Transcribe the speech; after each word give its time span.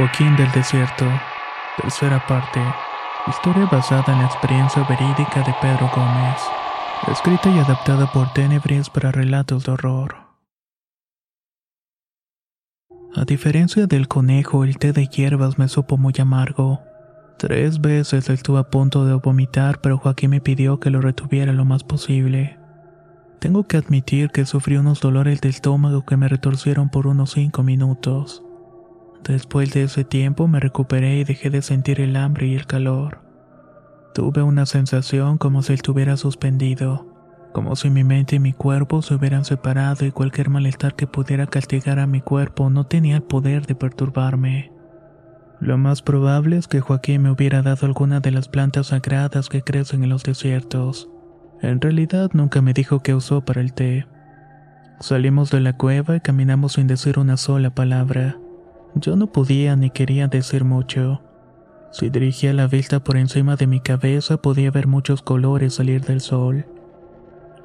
Joaquín 0.00 0.34
del 0.34 0.50
Desierto, 0.52 1.04
tercera 1.76 2.26
parte. 2.26 2.58
Historia 3.26 3.66
basada 3.66 4.14
en 4.14 4.20
la 4.20 4.24
experiencia 4.24 4.82
verídica 4.84 5.42
de 5.42 5.54
Pedro 5.60 5.90
Gómez. 5.94 6.40
Escrita 7.12 7.50
y 7.50 7.58
adaptada 7.58 8.10
por 8.10 8.32
Tenebris 8.32 8.88
para 8.88 9.12
relatos 9.12 9.66
de 9.66 9.72
horror. 9.72 10.16
A 13.14 13.26
diferencia 13.26 13.86
del 13.86 14.08
conejo, 14.08 14.64
el 14.64 14.78
té 14.78 14.94
de 14.94 15.06
hierbas 15.06 15.58
me 15.58 15.68
supo 15.68 15.98
muy 15.98 16.14
amargo. 16.18 16.80
Tres 17.36 17.82
veces 17.82 18.30
estuve 18.30 18.60
a 18.60 18.70
punto 18.70 19.04
de 19.04 19.12
vomitar, 19.16 19.82
pero 19.82 19.98
Joaquín 19.98 20.30
me 20.30 20.40
pidió 20.40 20.80
que 20.80 20.88
lo 20.88 21.02
retuviera 21.02 21.52
lo 21.52 21.66
más 21.66 21.84
posible. 21.84 22.58
Tengo 23.38 23.66
que 23.66 23.76
admitir 23.76 24.30
que 24.30 24.46
sufrí 24.46 24.78
unos 24.78 25.02
dolores 25.02 25.42
de 25.42 25.50
estómago 25.50 26.06
que 26.06 26.16
me 26.16 26.26
retorcieron 26.26 26.88
por 26.88 27.06
unos 27.06 27.32
cinco 27.32 27.62
minutos. 27.62 28.42
Después 29.24 29.72
de 29.72 29.84
ese 29.84 30.04
tiempo 30.04 30.48
me 30.48 30.60
recuperé 30.60 31.18
y 31.18 31.24
dejé 31.24 31.50
de 31.50 31.62
sentir 31.62 32.00
el 32.00 32.16
hambre 32.16 32.46
y 32.46 32.54
el 32.54 32.66
calor. 32.66 33.20
Tuve 34.14 34.42
una 34.42 34.66
sensación 34.66 35.38
como 35.38 35.62
si 35.62 35.74
estuviera 35.74 36.16
suspendido, 36.16 37.06
como 37.52 37.76
si 37.76 37.90
mi 37.90 38.04
mente 38.04 38.36
y 38.36 38.40
mi 38.40 38.52
cuerpo 38.52 39.02
se 39.02 39.14
hubieran 39.14 39.44
separado 39.44 40.04
y 40.06 40.12
cualquier 40.12 40.50
malestar 40.50 40.94
que 40.94 41.06
pudiera 41.06 41.46
castigar 41.46 41.98
a 41.98 42.06
mi 42.06 42.20
cuerpo 42.20 42.70
no 42.70 42.86
tenía 42.86 43.16
el 43.16 43.22
poder 43.22 43.66
de 43.66 43.74
perturbarme. 43.74 44.72
Lo 45.60 45.76
más 45.76 46.00
probable 46.00 46.56
es 46.56 46.68
que 46.68 46.80
Joaquín 46.80 47.22
me 47.22 47.30
hubiera 47.30 47.62
dado 47.62 47.86
alguna 47.86 48.20
de 48.20 48.30
las 48.30 48.48
plantas 48.48 48.88
sagradas 48.88 49.48
que 49.48 49.62
crecen 49.62 50.02
en 50.02 50.08
los 50.08 50.22
desiertos. 50.22 51.10
En 51.60 51.80
realidad 51.80 52.30
nunca 52.32 52.62
me 52.62 52.72
dijo 52.72 53.00
qué 53.00 53.14
usó 53.14 53.44
para 53.44 53.60
el 53.60 53.74
té. 53.74 54.06
Salimos 55.00 55.50
de 55.50 55.60
la 55.60 55.76
cueva 55.76 56.16
y 56.16 56.20
caminamos 56.20 56.72
sin 56.74 56.86
decir 56.86 57.18
una 57.18 57.36
sola 57.36 57.70
palabra. 57.74 58.38
Yo 58.94 59.16
no 59.16 59.28
podía 59.28 59.76
ni 59.76 59.90
quería 59.90 60.28
decir 60.28 60.64
mucho. 60.64 61.22
Si 61.92 62.10
dirigía 62.10 62.52
la 62.52 62.66
vista 62.66 63.00
por 63.00 63.16
encima 63.16 63.56
de 63.56 63.66
mi 63.66 63.80
cabeza 63.80 64.36
podía 64.36 64.70
ver 64.70 64.86
muchos 64.86 65.22
colores 65.22 65.74
salir 65.74 66.04
del 66.04 66.20
sol. 66.20 66.66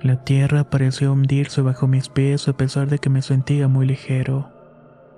La 0.02 0.24
tierra 0.24 0.70
pareció 0.70 1.14
hundirse 1.14 1.62
bajo 1.62 1.88
mis 1.88 2.10
pies 2.10 2.48
a 2.48 2.54
pesar 2.54 2.90
de 2.90 3.00
que 3.00 3.10
me 3.10 3.22
sentía 3.22 3.68
muy 3.68 3.86
ligero. 3.86 4.52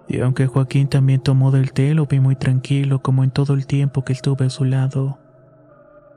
Y 0.08 0.22
aunque 0.22 0.48
Joaquín 0.48 0.88
también 0.88 1.20
tomó 1.20 1.52
del 1.52 1.74
té, 1.74 1.94
lo 1.94 2.06
vi 2.06 2.20
muy 2.20 2.36
tranquilo 2.36 3.02
como 3.02 3.24
en 3.24 3.32
todo 3.32 3.54
el 3.54 3.68
tiempo 3.68 4.06
que 4.06 4.14
estuve 4.14 4.46
a 4.46 4.50
su 4.50 4.64
lado. 4.64 5.20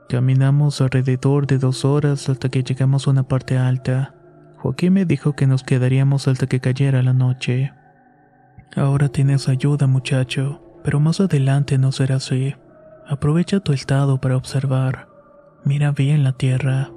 Caminamos 0.07 0.79
alrededor 0.81 1.47
de 1.47 1.57
dos 1.57 1.83
horas 1.83 2.29
hasta 2.29 2.49
que 2.49 2.63
llegamos 2.63 3.07
a 3.07 3.11
una 3.11 3.23
parte 3.23 3.57
alta. 3.57 4.13
Joaquín 4.57 4.93
me 4.93 5.05
dijo 5.05 5.33
que 5.33 5.47
nos 5.47 5.63
quedaríamos 5.63 6.27
hasta 6.27 6.47
que 6.47 6.59
cayera 6.59 7.01
la 7.01 7.13
noche. 7.13 7.73
Ahora 8.75 9.09
tienes 9.09 9.49
ayuda, 9.49 9.85
muchacho, 9.87 10.61
pero 10.83 10.99
más 10.99 11.19
adelante 11.19 11.77
no 11.77 11.91
será 11.91 12.15
así. 12.15 12.55
Aprovecha 13.07 13.59
tu 13.59 13.73
estado 13.73 14.21
para 14.21 14.37
observar. 14.37 15.09
Mira 15.65 15.91
bien 15.91 16.23
la 16.23 16.31
tierra. 16.31 16.91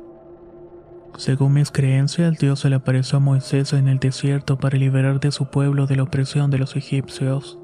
Según 1.17 1.55
mis 1.55 1.71
creencias, 1.71 2.39
Dios 2.39 2.61
se 2.61 2.71
le 2.71 2.77
apareció 2.77 3.19
a 3.19 3.21
Moisés 3.21 3.73
en 3.73 3.89
el 3.89 3.99
desierto 3.99 4.59
para 4.59 4.79
liberar 4.79 5.21
de 5.21 5.33
su 5.33 5.47
pueblo 5.47 5.87
de 5.87 5.97
la 5.97 6.05
opresión 6.05 6.51
de 6.51 6.59
los 6.59 6.77
egipcios. 6.77 7.59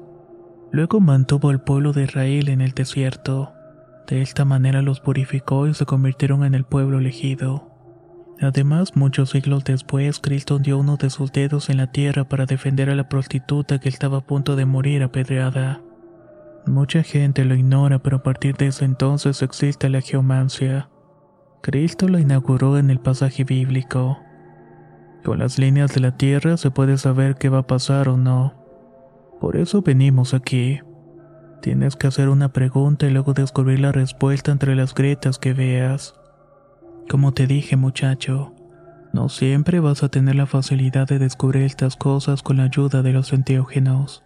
Luego 0.71 0.99
mantuvo 0.99 1.49
al 1.49 1.61
pueblo 1.61 1.93
de 1.93 2.03
Israel 2.03 2.49
en 2.49 2.61
el 2.61 2.71
desierto. 2.71 3.53
De 4.07 4.21
esta 4.21 4.45
manera 4.45 4.81
los 4.81 4.99
purificó 4.99 5.67
y 5.67 5.73
se 5.73 5.85
convirtieron 5.85 6.43
en 6.43 6.53
el 6.53 6.65
pueblo 6.65 6.99
elegido. 6.99 7.70
Además, 8.41 8.95
muchos 8.95 9.29
siglos 9.29 9.63
después, 9.63 10.19
Cristo 10.19 10.57
dio 10.57 10.79
uno 10.79 10.97
de 10.97 11.11
sus 11.11 11.31
dedos 11.31 11.69
en 11.69 11.77
la 11.77 11.91
tierra 11.91 12.23
para 12.23 12.47
defender 12.47 12.89
a 12.89 12.95
la 12.95 13.07
prostituta 13.07 13.79
que 13.79 13.87
estaba 13.87 14.17
a 14.17 14.25
punto 14.25 14.55
de 14.55 14.65
morir 14.65 15.03
apedreada. 15.03 15.81
Mucha 16.65 17.03
gente 17.03 17.45
lo 17.45 17.53
ignora, 17.53 17.99
pero 17.99 18.17
a 18.17 18.23
partir 18.23 18.55
de 18.57 18.67
ese 18.67 18.85
entonces 18.85 19.43
existe 19.43 19.89
la 19.89 20.01
geomancia. 20.01 20.89
Cristo 21.61 22.07
lo 22.07 22.17
inauguró 22.17 22.79
en 22.79 22.89
el 22.89 22.99
pasaje 22.99 23.43
bíblico. 23.43 24.17
Con 25.23 25.37
las 25.37 25.59
líneas 25.59 25.93
de 25.93 26.01
la 26.01 26.17
tierra 26.17 26.57
se 26.57 26.71
puede 26.71 26.97
saber 26.97 27.35
qué 27.35 27.49
va 27.49 27.59
a 27.59 27.67
pasar 27.67 28.09
o 28.09 28.17
no. 28.17 28.55
Por 29.39 29.55
eso 29.55 29.83
venimos 29.83 30.33
aquí. 30.33 30.79
Tienes 31.61 31.95
que 31.95 32.07
hacer 32.07 32.27
una 32.27 32.51
pregunta 32.51 33.05
y 33.05 33.11
luego 33.11 33.33
descubrir 33.33 33.79
la 33.79 33.91
respuesta 33.91 34.51
entre 34.51 34.75
las 34.75 34.95
grietas 34.95 35.37
que 35.37 35.53
veas. 35.53 36.15
Como 37.09 37.33
te 37.33 37.47
dije 37.47 37.75
muchacho, 37.75 38.53
no 39.13 39.27
siempre 39.27 39.79
vas 39.79 40.03
a 40.03 40.09
tener 40.09 40.35
la 40.35 40.45
facilidad 40.45 41.07
de 41.07 41.19
descubrir 41.19 41.63
estas 41.63 41.97
cosas 41.97 42.43
con 42.43 42.57
la 42.57 42.63
ayuda 42.63 43.01
de 43.01 43.11
los 43.11 43.33
enteógenos. 43.33 44.23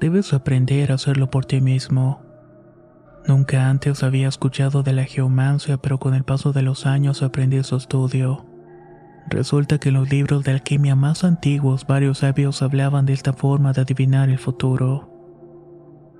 Debes 0.00 0.32
aprender 0.32 0.90
a 0.90 0.94
hacerlo 0.94 1.30
por 1.30 1.44
ti 1.44 1.60
mismo. 1.60 2.22
Nunca 3.26 3.68
antes 3.68 4.02
había 4.02 4.28
escuchado 4.28 4.82
de 4.82 4.94
la 4.94 5.04
geomancia, 5.04 5.76
pero 5.76 5.98
con 5.98 6.14
el 6.14 6.24
paso 6.24 6.52
de 6.52 6.62
los 6.62 6.86
años 6.86 7.22
aprendí 7.22 7.62
su 7.62 7.76
estudio. 7.76 8.46
Resulta 9.28 9.78
que 9.78 9.90
en 9.90 9.96
los 9.96 10.10
libros 10.10 10.44
de 10.44 10.52
alquimia 10.52 10.94
más 10.94 11.24
antiguos 11.24 11.86
varios 11.86 12.18
sabios 12.18 12.62
hablaban 12.62 13.04
de 13.04 13.12
esta 13.12 13.34
forma 13.34 13.74
de 13.74 13.82
adivinar 13.82 14.30
el 14.30 14.38
futuro. 14.38 15.12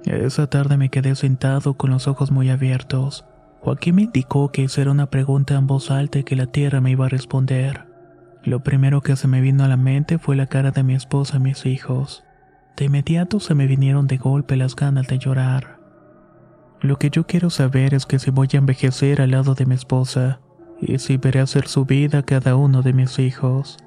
Esa 0.05 0.49
tarde 0.49 0.77
me 0.77 0.91
quedé 0.91 1.15
sentado 1.15 1.75
con 1.75 1.91
los 1.91 2.07
ojos 2.07 2.31
muy 2.31 2.51
abiertos. 2.51 3.25
Joaquín 3.61 3.97
me 3.97 4.03
indicó 4.03 4.51
que 4.51 4.63
hiciera 4.63 4.91
una 4.91 5.11
pregunta 5.11 5.55
en 5.55 5.67
voz 5.67 5.91
alta 5.91 6.19
y 6.19 6.25
que 6.25 6.37
la 6.37 6.47
tierra 6.47 6.81
me 6.81 6.91
iba 6.91 7.07
a 7.07 7.11
responder. 7.11 7.87
Lo 8.45 8.63
primero 8.63 9.01
que 9.01 9.17
se 9.17 9.29
me 9.29 9.41
vino 9.41 9.65
a 9.65 9.69
la 9.69 9.77
mente 9.77 10.19
fue 10.19 10.37
la 10.37 10.47
cara 10.47 10.71
de 10.71 10.83
mi 10.83 10.95
esposa 10.95 11.37
y 11.37 11.41
mis 11.41 11.67
hijos. 11.67 12.25
De 12.77 12.85
inmediato 12.85 13.41
se 13.41 13.55
me 13.55 13.67
vinieron 13.67 14.07
de 14.07 14.17
golpe 14.17 14.57
las 14.57 14.77
ganas 14.77 15.07
de 15.09 15.19
llorar. 15.19 15.79
Lo 16.81 16.99
que 16.99 17.11
yo 17.11 17.27
quiero 17.27 17.51
saber 17.51 17.95
es 17.95 18.07
que 18.07 18.19
si 18.19 18.31
voy 18.31 18.49
a 18.55 18.59
envejecer 18.59 19.21
al 19.21 19.33
lado 19.33 19.55
de 19.55 19.67
mi 19.67 19.75
esposa, 19.75 20.41
y 20.81 20.99
si 20.99 21.17
veré 21.17 21.41
hacer 21.41 21.67
su 21.67 21.85
vida 21.85 22.19
a 22.19 22.23
cada 22.23 22.57
uno 22.57 22.83
de 22.83 22.93
mis 22.93 23.19
hijos. 23.19 23.79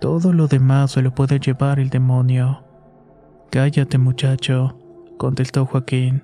Todo 0.00 0.32
lo 0.32 0.48
demás 0.48 0.92
se 0.92 1.02
lo 1.02 1.14
puede 1.14 1.38
llevar 1.38 1.78
el 1.78 1.88
demonio. 1.88 2.64
Cállate, 3.50 3.98
muchacho, 3.98 4.76
contestó 5.18 5.66
Joaquín. 5.66 6.22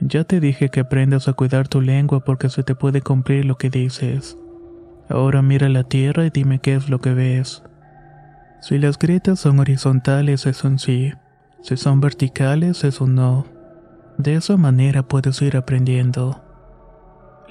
Ya 0.00 0.24
te 0.24 0.38
dije 0.38 0.68
que 0.68 0.80
aprendas 0.80 1.26
a 1.26 1.32
cuidar 1.32 1.66
tu 1.66 1.80
lengua 1.80 2.20
porque 2.20 2.48
se 2.48 2.62
te 2.62 2.74
puede 2.74 3.02
cumplir 3.02 3.44
lo 3.44 3.58
que 3.58 3.68
dices. 3.68 4.38
Ahora 5.08 5.42
mira 5.42 5.68
la 5.68 5.84
tierra 5.84 6.26
y 6.26 6.30
dime 6.30 6.60
qué 6.60 6.74
es 6.74 6.88
lo 6.88 7.00
que 7.00 7.14
ves. 7.14 7.64
Si 8.60 8.78
las 8.78 8.98
grietas 8.98 9.40
son 9.40 9.58
horizontales 9.58 10.46
es 10.46 10.62
un 10.62 10.78
sí, 10.78 11.12
si 11.62 11.76
son 11.76 12.00
verticales 12.00 12.84
es 12.84 13.00
un 13.00 13.16
no. 13.16 13.46
De 14.18 14.34
esa 14.34 14.56
manera 14.56 15.02
puedes 15.02 15.40
ir 15.42 15.56
aprendiendo. 15.56 16.44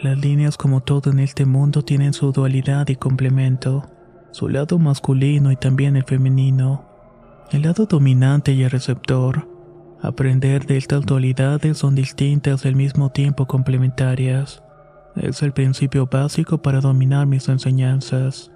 Las 0.02 0.18
líneas 0.18 0.58
como 0.58 0.82
todo 0.82 1.12
en 1.12 1.20
este 1.20 1.46
mundo 1.46 1.82
tienen 1.82 2.14
su 2.14 2.32
dualidad 2.32 2.88
y 2.88 2.96
complemento, 2.96 3.90
su 4.32 4.48
lado 4.48 4.78
masculino 4.78 5.52
y 5.52 5.56
también 5.56 5.96
el 5.96 6.04
femenino, 6.04 6.86
el 7.52 7.64
lado 7.64 7.88
dominante 7.88 8.52
y 8.54 8.64
el 8.64 8.70
receptor. 8.70 9.57
Aprender 10.02 10.68
de 10.68 10.78
estas 10.78 11.06
dualidades 11.06 11.80
son 11.80 11.96
distintas 11.96 12.64
y 12.64 12.68
al 12.68 12.76
mismo 12.76 13.10
tiempo 13.10 13.48
complementarias. 13.48 14.62
Es 15.16 15.42
el 15.42 15.54
principio 15.54 16.06
básico 16.06 16.62
para 16.62 16.82
dominar 16.82 17.26
mis 17.26 17.50
enseñanzas. 17.50 18.52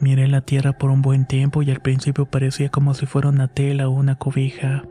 Miré 0.00 0.26
la 0.26 0.40
tierra 0.40 0.72
por 0.72 0.90
un 0.90 1.02
buen 1.02 1.26
tiempo 1.26 1.62
y 1.62 1.70
al 1.70 1.80
principio 1.80 2.26
parecía 2.26 2.68
como 2.68 2.94
si 2.94 3.06
fuera 3.06 3.28
una 3.28 3.46
tela 3.46 3.88
o 3.88 3.92
una 3.92 4.16
cobija. 4.16 4.82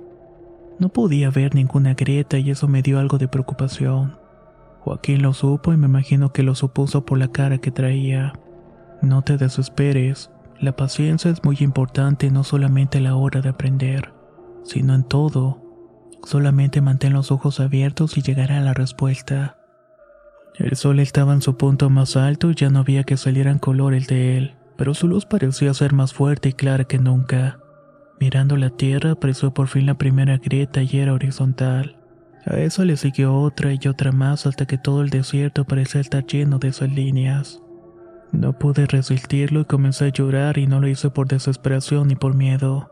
No 0.79 0.89
podía 0.89 1.29
ver 1.29 1.55
ninguna 1.55 1.93
grieta 1.93 2.37
y 2.37 2.51
eso 2.51 2.69
me 2.69 2.81
dio 2.81 2.97
algo 2.97 3.17
de 3.17 3.27
preocupación. 3.27 4.17
Joaquín 4.79 5.21
lo 5.21 5.33
supo 5.33 5.73
y 5.73 5.77
me 5.77 5.87
imagino 5.87 6.31
que 6.31 6.43
lo 6.43 6.55
supuso 6.55 7.05
por 7.05 7.17
la 7.17 7.27
cara 7.27 7.57
que 7.57 7.71
traía. 7.71 8.31
No 9.01 9.23
te 9.23 9.37
desesperes, 9.37 10.31
la 10.59 10.75
paciencia 10.75 11.29
es 11.31 11.43
muy 11.43 11.57
importante 11.59 12.31
no 12.31 12.45
solamente 12.45 12.99
a 12.99 13.01
la 13.01 13.15
hora 13.15 13.41
de 13.41 13.49
aprender, 13.49 14.13
sino 14.67 14.93
en 14.93 15.03
todo. 15.03 15.61
Solamente 16.23 16.81
mantén 16.81 17.13
los 17.13 17.31
ojos 17.31 17.59
abiertos 17.59 18.17
y 18.17 18.21
llegará 18.21 18.59
la 18.59 18.73
respuesta. 18.73 19.57
El 20.55 20.75
sol 20.75 20.99
estaba 20.99 21.33
en 21.33 21.41
su 21.41 21.55
punto 21.55 21.89
más 21.89 22.17
alto 22.17 22.51
y 22.51 22.55
ya 22.55 22.69
no 22.69 22.79
había 22.79 23.03
que 23.03 23.15
salieran 23.15 23.59
colores 23.59 24.07
de 24.07 24.37
él, 24.37 24.55
pero 24.75 24.93
su 24.93 25.07
luz 25.07 25.25
parecía 25.25 25.73
ser 25.73 25.93
más 25.93 26.13
fuerte 26.13 26.49
y 26.49 26.53
clara 26.53 26.83
que 26.83 26.97
nunca. 26.97 27.59
Mirando 28.19 28.57
la 28.57 28.71
tierra, 28.71 29.11
apreció 29.11 29.53
por 29.53 29.67
fin 29.67 29.85
la 29.85 29.97
primera 29.97 30.37
grieta 30.37 30.81
y 30.81 30.97
era 30.97 31.13
horizontal. 31.13 31.97
A 32.45 32.57
eso 32.57 32.83
le 32.85 32.97
siguió 32.97 33.35
otra 33.35 33.73
y 33.73 33.87
otra 33.87 34.11
más 34.11 34.47
hasta 34.47 34.65
que 34.65 34.77
todo 34.77 35.01
el 35.01 35.09
desierto 35.09 35.65
parecía 35.65 36.01
estar 36.01 36.25
lleno 36.25 36.57
de 36.57 36.69
esas 36.69 36.91
líneas. 36.91 37.61
No 38.31 38.53
pude 38.53 38.87
resistirlo 38.87 39.61
y 39.61 39.65
comencé 39.65 40.05
a 40.05 40.09
llorar 40.09 40.57
y 40.57 40.65
no 40.65 40.79
lo 40.79 40.87
hice 40.87 41.09
por 41.09 41.27
desesperación 41.27 42.07
ni 42.07 42.15
por 42.15 42.33
miedo, 42.35 42.89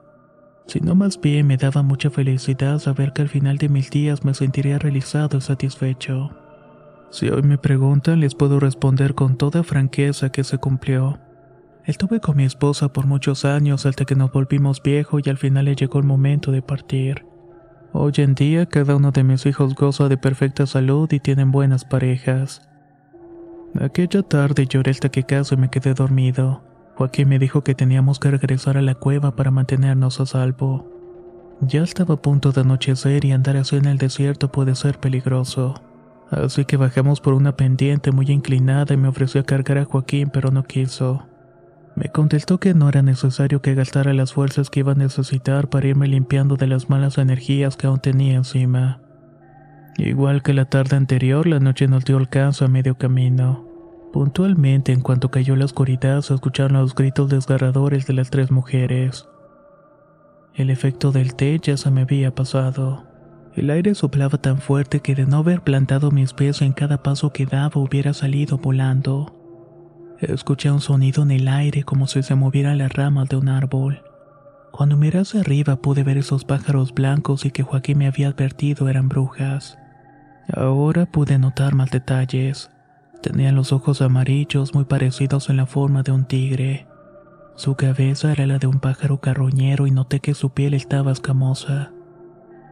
sino 0.67 0.95
más 0.95 1.19
bien 1.19 1.47
me 1.47 1.57
daba 1.57 1.83
mucha 1.83 2.09
felicidad 2.09 2.79
saber 2.79 3.13
que 3.13 3.21
al 3.21 3.29
final 3.29 3.57
de 3.57 3.69
mis 3.69 3.89
días 3.89 4.23
me 4.25 4.33
sentiría 4.33 4.79
realizado 4.79 5.37
y 5.37 5.41
satisfecho. 5.41 6.31
Si 7.11 7.29
hoy 7.29 7.43
me 7.43 7.57
preguntan, 7.57 8.19
les 8.19 8.35
puedo 8.35 8.59
responder 8.59 9.15
con 9.15 9.37
toda 9.37 9.63
franqueza 9.63 10.31
que 10.31 10.43
se 10.43 10.57
cumplió. 10.57 11.19
Estuve 11.85 12.19
con 12.19 12.37
mi 12.37 12.43
esposa 12.45 12.89
por 12.91 13.05
muchos 13.05 13.45
años 13.45 13.85
hasta 13.85 14.05
que 14.05 14.15
nos 14.15 14.31
volvimos 14.31 14.81
viejos 14.81 15.21
y 15.23 15.29
al 15.29 15.37
final 15.37 15.65
le 15.65 15.75
llegó 15.75 15.99
el 15.99 16.05
momento 16.05 16.51
de 16.51 16.61
partir. 16.61 17.25
Hoy 17.93 18.13
en 18.17 18.33
día 18.35 18.65
cada 18.65 18.95
uno 18.95 19.11
de 19.11 19.23
mis 19.23 19.45
hijos 19.45 19.75
goza 19.75 20.09
de 20.09 20.17
perfecta 20.17 20.65
salud 20.65 21.09
y 21.13 21.19
tienen 21.19 21.51
buenas 21.51 21.85
parejas. 21.85 22.67
Aquella 23.79 24.23
tarde 24.23 24.65
lloré 24.67 24.91
hasta 24.91 25.09
que 25.09 25.23
casi 25.23 25.55
me 25.55 25.69
quedé 25.69 25.93
dormido. 25.93 26.63
Joaquín 26.95 27.29
me 27.29 27.39
dijo 27.39 27.61
que 27.61 27.75
teníamos 27.75 28.19
que 28.19 28.31
regresar 28.31 28.77
a 28.77 28.81
la 28.81 28.95
cueva 28.95 29.35
para 29.35 29.51
mantenernos 29.51 30.19
a 30.21 30.25
salvo. 30.25 30.89
Ya 31.61 31.83
estaba 31.83 32.15
a 32.15 32.21
punto 32.21 32.51
de 32.51 32.61
anochecer 32.61 33.25
y 33.25 33.31
andar 33.31 33.57
así 33.57 33.75
en 33.75 33.85
el 33.85 33.97
desierto 33.97 34.51
puede 34.51 34.75
ser 34.75 34.99
peligroso. 34.99 35.75
Así 36.29 36.65
que 36.65 36.77
bajamos 36.77 37.21
por 37.21 37.33
una 37.33 37.55
pendiente 37.55 38.11
muy 38.11 38.27
inclinada 38.27 38.93
y 38.93 38.97
me 38.97 39.09
ofreció 39.09 39.45
cargar 39.45 39.77
a 39.77 39.85
Joaquín, 39.85 40.29
pero 40.31 40.51
no 40.51 40.63
quiso. 40.63 41.27
Me 41.95 42.09
contestó 42.09 42.59
que 42.59 42.73
no 42.73 42.89
era 42.89 43.01
necesario 43.01 43.61
que 43.61 43.73
gastara 43.73 44.13
las 44.13 44.33
fuerzas 44.33 44.69
que 44.69 44.81
iba 44.81 44.93
a 44.93 44.95
necesitar 44.95 45.69
para 45.69 45.87
irme 45.87 46.07
limpiando 46.07 46.57
de 46.57 46.67
las 46.67 46.89
malas 46.89 47.17
energías 47.17 47.77
que 47.77 47.87
aún 47.87 47.99
tenía 47.99 48.35
encima. 48.35 49.01
Igual 49.97 50.43
que 50.43 50.53
la 50.53 50.65
tarde 50.65 50.97
anterior, 50.97 51.47
la 51.47 51.59
noche 51.59 51.87
nos 51.87 52.03
dio 52.03 52.17
alcance 52.17 52.65
a 52.65 52.67
medio 52.67 52.97
camino. 52.97 53.64
Puntualmente, 54.15 54.93
en 54.93 55.01
cuanto 55.01 55.29
cayó 55.29 55.57
la 55.57 55.65
oscuridad, 55.65 56.19
escucharon 56.19 56.79
los 56.79 56.95
gritos 56.95 57.29
desgarradores 57.29 58.07
de 58.07 58.13
las 58.13 58.29
tres 58.29 58.49
mujeres. 58.49 59.27
El 60.53 60.69
efecto 60.69 61.11
del 61.11 61.35
té 61.35 61.59
ya 61.61 61.75
se 61.75 61.91
me 61.91 62.03
había 62.03 62.33
pasado. 62.33 63.03
El 63.55 63.69
aire 63.69 63.93
soplaba 63.93 64.37
tan 64.37 64.59
fuerte 64.59 65.01
que 65.01 65.15
de 65.15 65.25
no 65.25 65.39
haber 65.39 65.63
plantado 65.63 66.11
mis 66.11 66.31
pies 66.31 66.61
en 66.61 66.71
cada 66.71 67.03
paso 67.03 67.33
que 67.33 67.45
daba 67.45 67.81
hubiera 67.81 68.13
salido 68.13 68.57
volando. 68.57 69.35
Escuché 70.21 70.71
un 70.71 70.79
sonido 70.79 71.23
en 71.23 71.31
el 71.31 71.49
aire 71.49 71.83
como 71.83 72.07
si 72.07 72.23
se 72.23 72.35
movieran 72.35 72.77
las 72.77 72.93
ramas 72.93 73.27
de 73.27 73.35
un 73.35 73.49
árbol. 73.49 74.01
Cuando 74.71 74.95
miré 74.95 75.19
hacia 75.19 75.41
arriba 75.41 75.75
pude 75.75 76.03
ver 76.03 76.17
esos 76.17 76.45
pájaros 76.45 76.93
blancos 76.93 77.43
y 77.43 77.51
que 77.51 77.63
Joaquín 77.63 77.97
me 77.97 78.07
había 78.07 78.29
advertido 78.29 78.87
eran 78.87 79.09
brujas. 79.09 79.77
Ahora 80.53 81.05
pude 81.05 81.37
notar 81.37 81.75
más 81.75 81.91
detalles. 81.91 82.71
Tenían 83.25 83.55
los 83.55 83.73
ojos 83.73 84.03
amarillos 84.03 84.75
muy 84.75 84.85
parecidos 84.85 85.49
en 85.49 85.57
la 85.57 85.65
forma 85.65 86.03
de 86.03 86.11
un 86.11 86.25
tigre. 86.25 86.85
Su 87.55 87.73
cabeza 87.73 88.31
era 88.31 88.45
la 88.45 88.59
de 88.59 88.67
un 88.67 88.79
pájaro 88.79 89.19
carroñero 89.19 89.87
y 89.87 89.91
noté 89.91 90.19
que 90.19 90.35
su 90.35 90.51
piel 90.51 90.75
estaba 90.75 91.11
escamosa. 91.11 91.91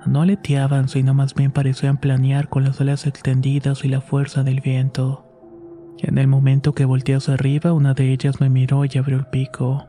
No 0.06 0.22
aleteaban, 0.22 0.90
sino 0.90 1.16
más 1.16 1.34
bien 1.34 1.52
parecían 1.52 1.98
planear 1.98 2.50
con 2.50 2.64
las 2.64 2.80
alas 2.80 3.08
extendidas 3.08 3.84
y 3.84 3.88
la 3.88 4.00
fuerza 4.00 4.44
del 4.44 4.62
viento. 4.62 5.26
En 5.98 6.20
el 6.20 6.28
momento 6.28 6.74
que 6.74 6.86
volteé 6.86 7.16
hacia 7.16 7.34
arriba, 7.34 7.74
una 7.74 7.96
de 7.96 8.14
ellas 8.14 8.40
me 8.40 8.52
miró 8.52 8.86
y 8.86 8.96
abrió 9.00 9.18
el 9.18 9.26
pico. 9.26 9.88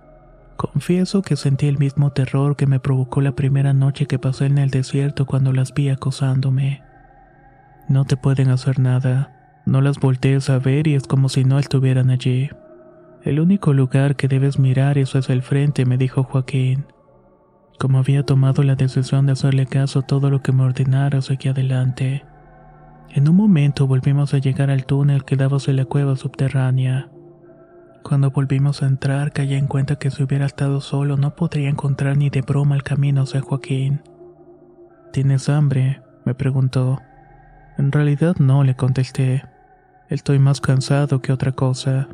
Confieso 0.57 1.21
que 1.21 1.37
sentí 1.37 1.67
el 1.67 1.77
mismo 1.77 2.13
terror 2.13 2.57
que 2.57 2.67
me 2.67 2.81
provocó 2.81 3.21
la 3.21 3.33
primera 3.33 3.75
noche 3.75 4.07
que 4.07 4.19
pasé 4.19 4.47
en 4.47 4.57
el 4.57 4.71
desierto 4.71 5.27
cuando 5.27 5.53
las 5.53 5.75
vi 5.75 5.91
acosándome. 5.91 6.83
No 7.87 8.07
te 8.07 8.17
pueden 8.17 8.49
hacer 8.49 8.79
nada, 8.79 9.34
no 9.67 9.81
las 9.81 9.99
voltees 9.99 10.51
a 10.51 10.59
ver 10.59 10.87
y 10.87 10.95
es 10.95 11.07
como 11.07 11.29
si 11.29 11.45
no 11.45 11.59
estuvieran 11.59 12.11
allí. 12.11 12.51
El 13.23 13.41
único 13.41 13.73
lugar 13.73 14.17
que 14.17 14.29
debes 14.29 14.59
mirar 14.59 14.99
es 14.99 15.15
el 15.15 15.43
frente, 15.43 15.87
me 15.87 15.97
dijo 15.97 16.25
Joaquín. 16.25 16.87
Como 17.79 17.99
había 17.99 18.23
tomado 18.25 18.63
la 18.63 18.77
decisión 18.77 19.27
de 19.27 19.33
hacerle 19.33 19.67
caso 19.67 20.01
a 20.01 20.07
todo 20.07 20.31
lo 20.31 20.43
que 20.43 20.53
me 20.53 20.63
ordenara, 20.63 21.23
seguí 21.23 21.49
adelante. 21.49 22.25
En 23.11 23.29
un 23.29 23.37
momento 23.37 23.87
volvimos 23.87 24.35
a 24.35 24.39
llegar 24.39 24.71
al 24.71 24.85
túnel 24.87 25.25
que 25.25 25.37
daba 25.37 25.57
hacia 25.57 25.73
la 25.73 25.85
cueva 25.85 26.17
subterránea. 26.17 27.09
Cuando 28.03 28.31
volvimos 28.31 28.83
a 28.83 28.87
entrar, 28.87 29.33
caí 29.33 29.55
en 29.55 29.67
cuenta 29.67 29.97
que 29.97 30.11
si 30.11 30.23
hubiera 30.23 30.45
estado 30.45 30.81
solo 30.83 31.17
no 31.17 31.35
podría 31.35 31.71
encontrar 31.71 32.19
ni 32.19 32.29
de 32.29 32.43
broma 32.43 32.75
el 32.75 32.83
camino 32.83 33.23
hacia 33.23 33.41
Joaquín. 33.41 34.03
¿Tienes 35.13 35.49
hambre? 35.49 36.03
me 36.25 36.35
preguntó. 36.35 37.01
En 37.79 37.93
realidad 37.93 38.37
no, 38.39 38.63
le 38.63 38.75
contesté. 38.75 39.43
Estoy 40.15 40.39
más 40.39 40.61
cansado 40.61 41.21
que 41.21 41.33
otra 41.33 41.51
cosa. 41.51 42.09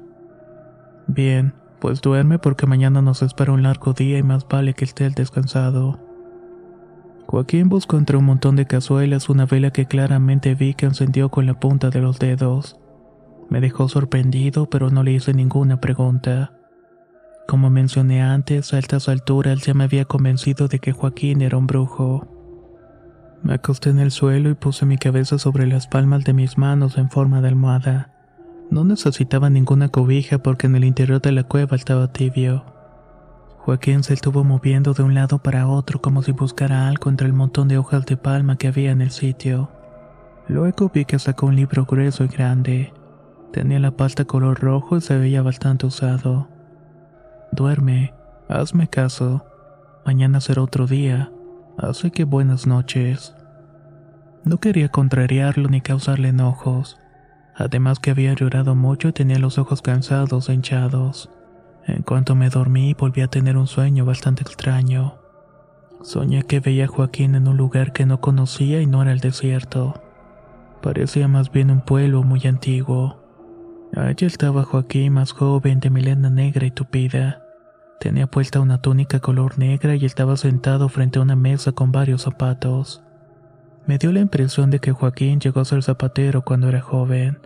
Bien, 1.07 1.53
pues 1.81 2.01
duerme 2.01 2.39
porque 2.39 2.67
mañana 2.67 3.03
nos 3.03 3.21
espera 3.21 3.53
un 3.53 3.63
largo 3.63 3.93
día 3.93 4.17
y 4.17 4.23
más 4.23 4.49
vale 4.49 4.73
que 4.73 4.87
esté 4.87 5.11
descansado. 5.11 6.01
Joaquín 7.27 7.69
buscó 7.69 7.99
entre 7.99 8.17
un 8.17 8.25
montón 8.25 8.57
de 8.57 8.67
cazuelas 8.67 9.29
una 9.29 9.45
vela 9.45 9.71
que 9.71 9.85
claramente 9.85 10.55
vi 10.55 10.73
que 10.73 10.87
encendió 10.87 11.29
con 11.29 11.45
la 11.45 11.61
punta 11.61 11.91
de 11.91 12.01
los 12.01 12.19
dedos. 12.19 12.81
Me 13.51 13.61
dejó 13.61 13.87
sorprendido, 13.87 14.65
pero 14.71 14.89
no 14.89 15.03
le 15.03 15.13
hice 15.13 15.35
ninguna 15.35 15.79
pregunta. 15.79 16.55
Como 17.47 17.69
mencioné 17.69 18.23
antes, 18.23 18.73
a 18.73 18.79
estas 18.79 19.11
alturas 19.11 19.61
ya 19.67 19.75
me 19.75 19.85
había 19.85 20.07
convencido 20.07 20.69
de 20.69 20.79
que 20.79 20.93
Joaquín 20.93 21.43
era 21.43 21.59
un 21.59 21.67
brujo. 21.67 22.30
Me 23.43 23.55
acosté 23.55 23.91
en 23.91 23.99
el 23.99 24.11
suelo 24.11 24.51
y 24.51 24.55
puse 24.55 24.85
mi 24.85 24.99
cabeza 24.99 25.39
sobre 25.39 25.67
las 25.67 25.87
palmas 25.87 26.25
de 26.25 26.35
mis 26.35 26.59
manos 26.59 26.99
en 26.99 27.11
forma 27.11 27.41
de 27.41 27.49
almohada. 27.49 28.11
No 28.71 28.85
necesitaba 28.85 29.51
ninguna 29.51 29.89
cobija 29.89 30.39
porque 30.39 30.67
en 30.67 30.77
el 30.77 30.85
interior 30.85 31.21
de 31.23 31.33
la 31.33 31.45
cueva 31.45 31.77
estaba 31.77 32.13
tibio. 32.13 32.65
Joaquín 33.59 34.03
se 34.03 34.15
estuvo 34.15 34.45
moviendo 34.45 34.95
de 34.95 35.03
un 35.03 35.15
lado 35.15 35.39
para 35.39 35.69
otro 35.69 36.01
como 36.01 36.23
si 36.23 36.33
buscara 36.33 36.89
algo 36.89 37.11
entre 37.11 37.27
el 37.27 37.33
montón 37.33 37.69
de 37.69 37.79
hojas 37.79 38.07
de 38.07 38.17
palma 38.17 38.57
que 38.57 38.69
había 38.69 38.91
en 38.91 39.01
el 39.01 39.11
sitio. 39.11 39.71
Luego 40.47 40.91
vi 40.93 41.05
que 41.05 41.19
sacó 41.19 41.47
un 41.47 41.57
libro 41.57 41.85
grueso 41.85 42.25
y 42.25 42.29
grande. 42.29 42.93
Tenía 43.53 43.81
la 43.81 43.91
pasta 43.93 44.25
color 44.25 44.61
rojo 44.61 44.97
y 44.97 45.01
se 45.01 45.19
veía 45.19 45.43
bastante 45.43 45.87
usado. 45.87 46.49
Duerme, 47.53 48.15
hazme 48.49 48.89
caso. 48.89 49.45
Mañana 50.05 50.41
será 50.41 50.63
otro 50.63 50.87
día. 50.87 51.33
Así 51.83 52.11
que 52.11 52.25
buenas 52.25 52.67
noches. 52.67 53.35
No 54.45 54.59
quería 54.59 54.91
contrariarlo 54.91 55.71
ni 55.71 55.81
causarle 55.81 56.29
enojos. 56.29 56.99
Además 57.57 57.99
que 57.99 58.11
había 58.11 58.35
llorado 58.35 58.75
mucho 58.75 59.09
y 59.09 59.13
tenía 59.13 59.39
los 59.39 59.57
ojos 59.57 59.81
cansados 59.81 60.51
e 60.51 60.55
hinchados. 60.55 61.31
En 61.87 62.03
cuanto 62.03 62.35
me 62.35 62.51
dormí, 62.51 62.93
volví 62.93 63.23
a 63.23 63.29
tener 63.29 63.57
un 63.57 63.67
sueño 63.67 64.05
bastante 64.05 64.43
extraño. 64.43 65.15
Soñé 66.03 66.43
que 66.43 66.61
veía 66.61 66.85
a 66.85 66.89
Joaquín 66.89 67.35
en 67.35 67.49
un 67.49 67.57
lugar 67.57 67.95
que 67.95 68.05
no 68.05 68.21
conocía 68.21 68.83
y 68.83 68.87
no 68.87 69.01
era 69.01 69.13
el 69.13 69.21
desierto. 69.21 70.03
Parecía 70.83 71.29
más 71.29 71.51
bien 71.51 71.71
un 71.71 71.81
pueblo 71.81 72.23
muy 72.23 72.47
antiguo. 72.47 73.23
Allí 73.97 74.27
estaba 74.27 74.65
Joaquín 74.65 75.15
más 75.15 75.33
joven, 75.33 75.81
de 75.81 75.89
melena 75.89 76.29
negra 76.29 76.67
y 76.67 76.71
tupida. 76.73 77.40
Tenía 78.01 78.27
puesta 78.27 78.61
una 78.61 78.81
túnica 78.81 79.21
color 79.21 79.59
negra 79.59 79.95
y 79.95 80.07
estaba 80.07 80.39
sentado 80.39 80.89
frente 80.89 81.19
a 81.19 81.23
una 81.23 81.37
mesa 81.37 81.73
con 81.73 81.93
varios 81.93 82.23
zapatos. 82.23 83.03
Me 83.87 83.99
dio 83.99 84.11
la 84.11 84.21
impresión 84.21 84.71
de 84.71 84.79
que 84.79 84.93
Joaquín 84.93 85.39
llegó 85.39 85.61
a 85.61 85.67
ser 85.67 85.83
zapatero 85.83 86.41
cuando 86.41 86.71
era 86.71 86.81
joven. 86.81 87.41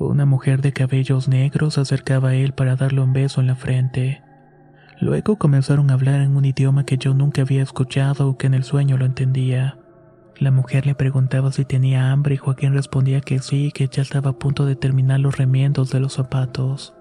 Una 0.00 0.26
mujer 0.26 0.62
de 0.62 0.72
cabellos 0.72 1.28
negros 1.28 1.74
se 1.74 1.82
acercaba 1.82 2.30
a 2.30 2.34
él 2.34 2.54
para 2.54 2.74
darle 2.74 3.02
un 3.02 3.12
beso 3.12 3.40
en 3.40 3.46
la 3.46 3.54
frente. 3.54 4.20
Luego 5.00 5.36
comenzaron 5.36 5.92
a 5.92 5.94
hablar 5.94 6.22
en 6.22 6.34
un 6.34 6.44
idioma 6.44 6.84
que 6.84 6.98
yo 6.98 7.14
nunca 7.14 7.42
había 7.42 7.62
escuchado 7.62 8.28
o 8.28 8.36
que 8.36 8.48
en 8.48 8.54
el 8.54 8.64
sueño 8.64 8.98
lo 8.98 9.04
entendía. 9.04 9.78
La 10.38 10.50
mujer 10.50 10.86
le 10.86 10.96
preguntaba 10.96 11.52
si 11.52 11.64
tenía 11.64 12.10
hambre 12.10 12.34
y 12.34 12.38
Joaquín 12.38 12.74
respondía 12.74 13.20
que 13.20 13.38
sí, 13.38 13.70
que 13.72 13.86
ya 13.86 14.02
estaba 14.02 14.30
a 14.30 14.38
punto 14.40 14.66
de 14.66 14.74
terminar 14.74 15.20
los 15.20 15.38
remiendos 15.38 15.90
de 15.90 16.00
los 16.00 16.14
zapatos. 16.14 16.94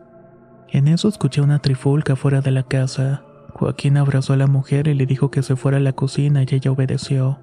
En 0.71 0.87
eso 0.87 1.09
escuché 1.09 1.41
una 1.41 1.59
trifulca 1.59 2.15
fuera 2.15 2.39
de 2.39 2.51
la 2.51 2.63
casa. 2.63 3.23
Joaquín 3.49 3.97
abrazó 3.97 4.31
a 4.31 4.37
la 4.37 4.47
mujer 4.47 4.87
y 4.87 4.93
le 4.93 5.05
dijo 5.05 5.29
que 5.29 5.43
se 5.43 5.57
fuera 5.57 5.77
a 5.77 5.81
la 5.81 5.91
cocina 5.91 6.43
y 6.43 6.55
ella 6.55 6.71
obedeció. 6.71 7.39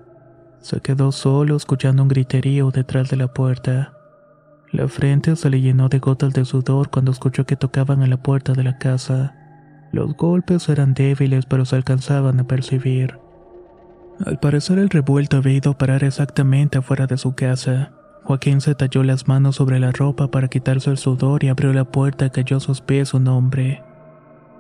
Se 0.61 0.81
quedó 0.81 1.13
solo 1.13 1.55
escuchando 1.55 2.03
un 2.03 2.09
griterío 2.09 2.71
detrás 2.71 3.11
de 3.11 3.17
la 3.19 3.29
puerta. 3.29 3.93
La 4.73 4.89
frente 4.89 5.37
se 5.37 5.51
le 5.51 5.61
llenó 5.61 5.91
de 5.91 5.99
gotas 5.99 6.33
de 6.33 6.47
sudor 6.47 6.89
cuando 6.89 7.13
escuchó 7.13 7.45
que 7.45 7.57
tocaban 7.57 8.03
a 8.03 8.07
la 8.07 8.17
puerta 8.17 8.55
de 8.55 8.65
la 8.65 8.79
casa. 8.79 9.35
Los 9.93 10.17
golpes 10.17 10.69
eran 10.71 10.95
débiles 10.95 11.45
pero 11.45 11.67
se 11.67 11.77
alcanzaban 11.77 12.41
a 12.41 12.47
percibir. 12.47 13.19
Al 14.25 14.41
parecer 14.41 14.79
el 14.79 14.89
revuelto 14.89 15.37
había 15.37 15.53
ido 15.53 15.73
a 15.73 15.79
parar 15.79 16.03
exactamente 16.03 16.79
afuera 16.79 17.07
de 17.07 17.19
su 17.19 17.35
casa. 17.35 17.93
Joaquín 18.29 18.61
se 18.61 18.75
talló 18.75 19.05
las 19.05 19.27
manos 19.27 19.57
sobre 19.57 19.81
la 19.81 19.91
ropa 19.91 20.31
para 20.31 20.49
quitarse 20.49 20.91
el 20.91 20.99
sudor 20.99 21.45
y 21.45 21.49
abrió 21.49 21.73
la 21.73 21.87
puerta 21.87 22.27
y 22.27 22.31
cayó 22.31 22.59
a 22.59 22.61
sus 22.61 22.83
pies 22.83 23.15
un 23.15 23.27
hombre. 23.27 23.83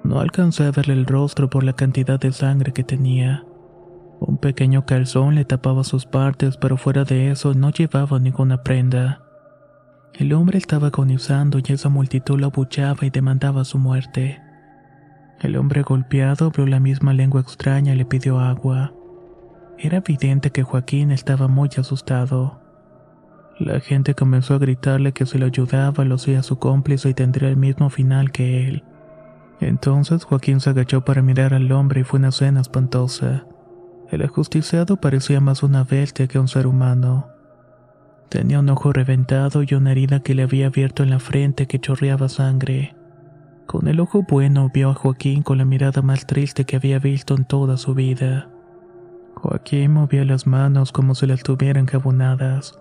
No 0.02 0.20
alcancé 0.20 0.64
a 0.64 0.70
verle 0.70 0.94
el 0.94 1.04
rostro 1.04 1.50
por 1.50 1.64
la 1.64 1.74
cantidad 1.74 2.18
de 2.18 2.32
sangre 2.32 2.72
que 2.72 2.82
tenía. 2.82 3.44
Un 4.20 4.38
pequeño 4.38 4.86
calzón 4.86 5.34
le 5.34 5.44
tapaba 5.44 5.84
sus 5.84 6.06
partes, 6.06 6.56
pero 6.56 6.78
fuera 6.78 7.04
de 7.04 7.30
eso 7.30 7.52
no 7.52 7.68
llevaba 7.70 8.18
ninguna 8.18 8.62
prenda. 8.62 9.20
El 10.14 10.32
hombre 10.32 10.56
estaba 10.56 10.86
agonizando 10.86 11.58
y 11.58 11.70
esa 11.70 11.90
multitud 11.90 12.40
lo 12.40 12.46
abuchaba 12.46 13.04
y 13.04 13.10
demandaba 13.10 13.66
su 13.66 13.76
muerte. 13.76 14.40
El 15.42 15.58
hombre 15.58 15.82
golpeado 15.82 16.46
abrió 16.46 16.64
la 16.64 16.80
misma 16.80 17.12
lengua 17.12 17.42
extraña 17.42 17.92
y 17.92 17.98
le 17.98 18.06
pidió 18.06 18.40
agua. 18.40 18.94
Era 19.76 19.98
evidente 19.98 20.52
que 20.52 20.62
Joaquín 20.62 21.10
estaba 21.10 21.48
muy 21.48 21.68
asustado. 21.76 22.66
La 23.58 23.80
gente 23.80 24.14
comenzó 24.14 24.54
a 24.54 24.58
gritarle 24.58 25.12
que 25.12 25.26
si 25.26 25.36
lo 25.36 25.46
ayudaba 25.46 26.04
lo 26.04 26.14
hacía 26.14 26.44
su 26.44 26.58
cómplice 26.58 27.08
y 27.08 27.14
tendría 27.14 27.48
el 27.48 27.56
mismo 27.56 27.90
final 27.90 28.30
que 28.30 28.68
él. 28.68 28.84
Entonces 29.60 30.24
Joaquín 30.24 30.60
se 30.60 30.70
agachó 30.70 31.04
para 31.04 31.22
mirar 31.22 31.54
al 31.54 31.70
hombre 31.72 32.00
y 32.00 32.04
fue 32.04 32.20
una 32.20 32.28
escena 32.28 32.60
espantosa. 32.60 33.46
El 34.10 34.22
ajusticiado 34.22 34.96
parecía 34.96 35.40
más 35.40 35.64
una 35.64 35.82
bestia 35.82 36.28
que 36.28 36.38
un 36.38 36.46
ser 36.46 36.68
humano. 36.68 37.26
Tenía 38.28 38.60
un 38.60 38.68
ojo 38.68 38.92
reventado 38.92 39.64
y 39.64 39.74
una 39.74 39.90
herida 39.90 40.20
que 40.20 40.34
le 40.34 40.44
había 40.44 40.68
abierto 40.68 41.02
en 41.02 41.10
la 41.10 41.18
frente 41.18 41.66
que 41.66 41.80
chorreaba 41.80 42.28
sangre. 42.28 42.94
Con 43.66 43.88
el 43.88 43.98
ojo 43.98 44.24
bueno 44.26 44.70
vio 44.72 44.90
a 44.90 44.94
Joaquín 44.94 45.42
con 45.42 45.58
la 45.58 45.64
mirada 45.64 46.00
más 46.00 46.26
triste 46.26 46.64
que 46.64 46.76
había 46.76 47.00
visto 47.00 47.34
en 47.34 47.44
toda 47.44 47.76
su 47.76 47.94
vida. 47.94 48.50
Joaquín 49.34 49.92
movía 49.92 50.24
las 50.24 50.46
manos 50.46 50.92
como 50.92 51.14
si 51.14 51.26
las 51.26 51.42
tuvieran 51.42 51.86
jabonadas. 51.86 52.78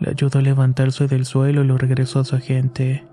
Le 0.00 0.10
ayudó 0.10 0.38
a 0.38 0.42
levantarse 0.42 1.06
del 1.06 1.26
suelo 1.26 1.62
y 1.62 1.66
lo 1.66 1.78
regresó 1.78 2.20
a 2.20 2.24
su 2.24 2.38
gente. 2.38 3.04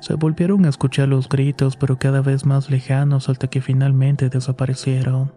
Se 0.00 0.14
volvieron 0.14 0.64
a 0.64 0.68
escuchar 0.68 1.08
los 1.08 1.28
gritos, 1.28 1.76
pero 1.76 1.98
cada 1.98 2.22
vez 2.22 2.46
más 2.46 2.70
lejanos 2.70 3.28
hasta 3.28 3.48
que 3.48 3.60
finalmente 3.60 4.28
desaparecieron. 4.28 5.32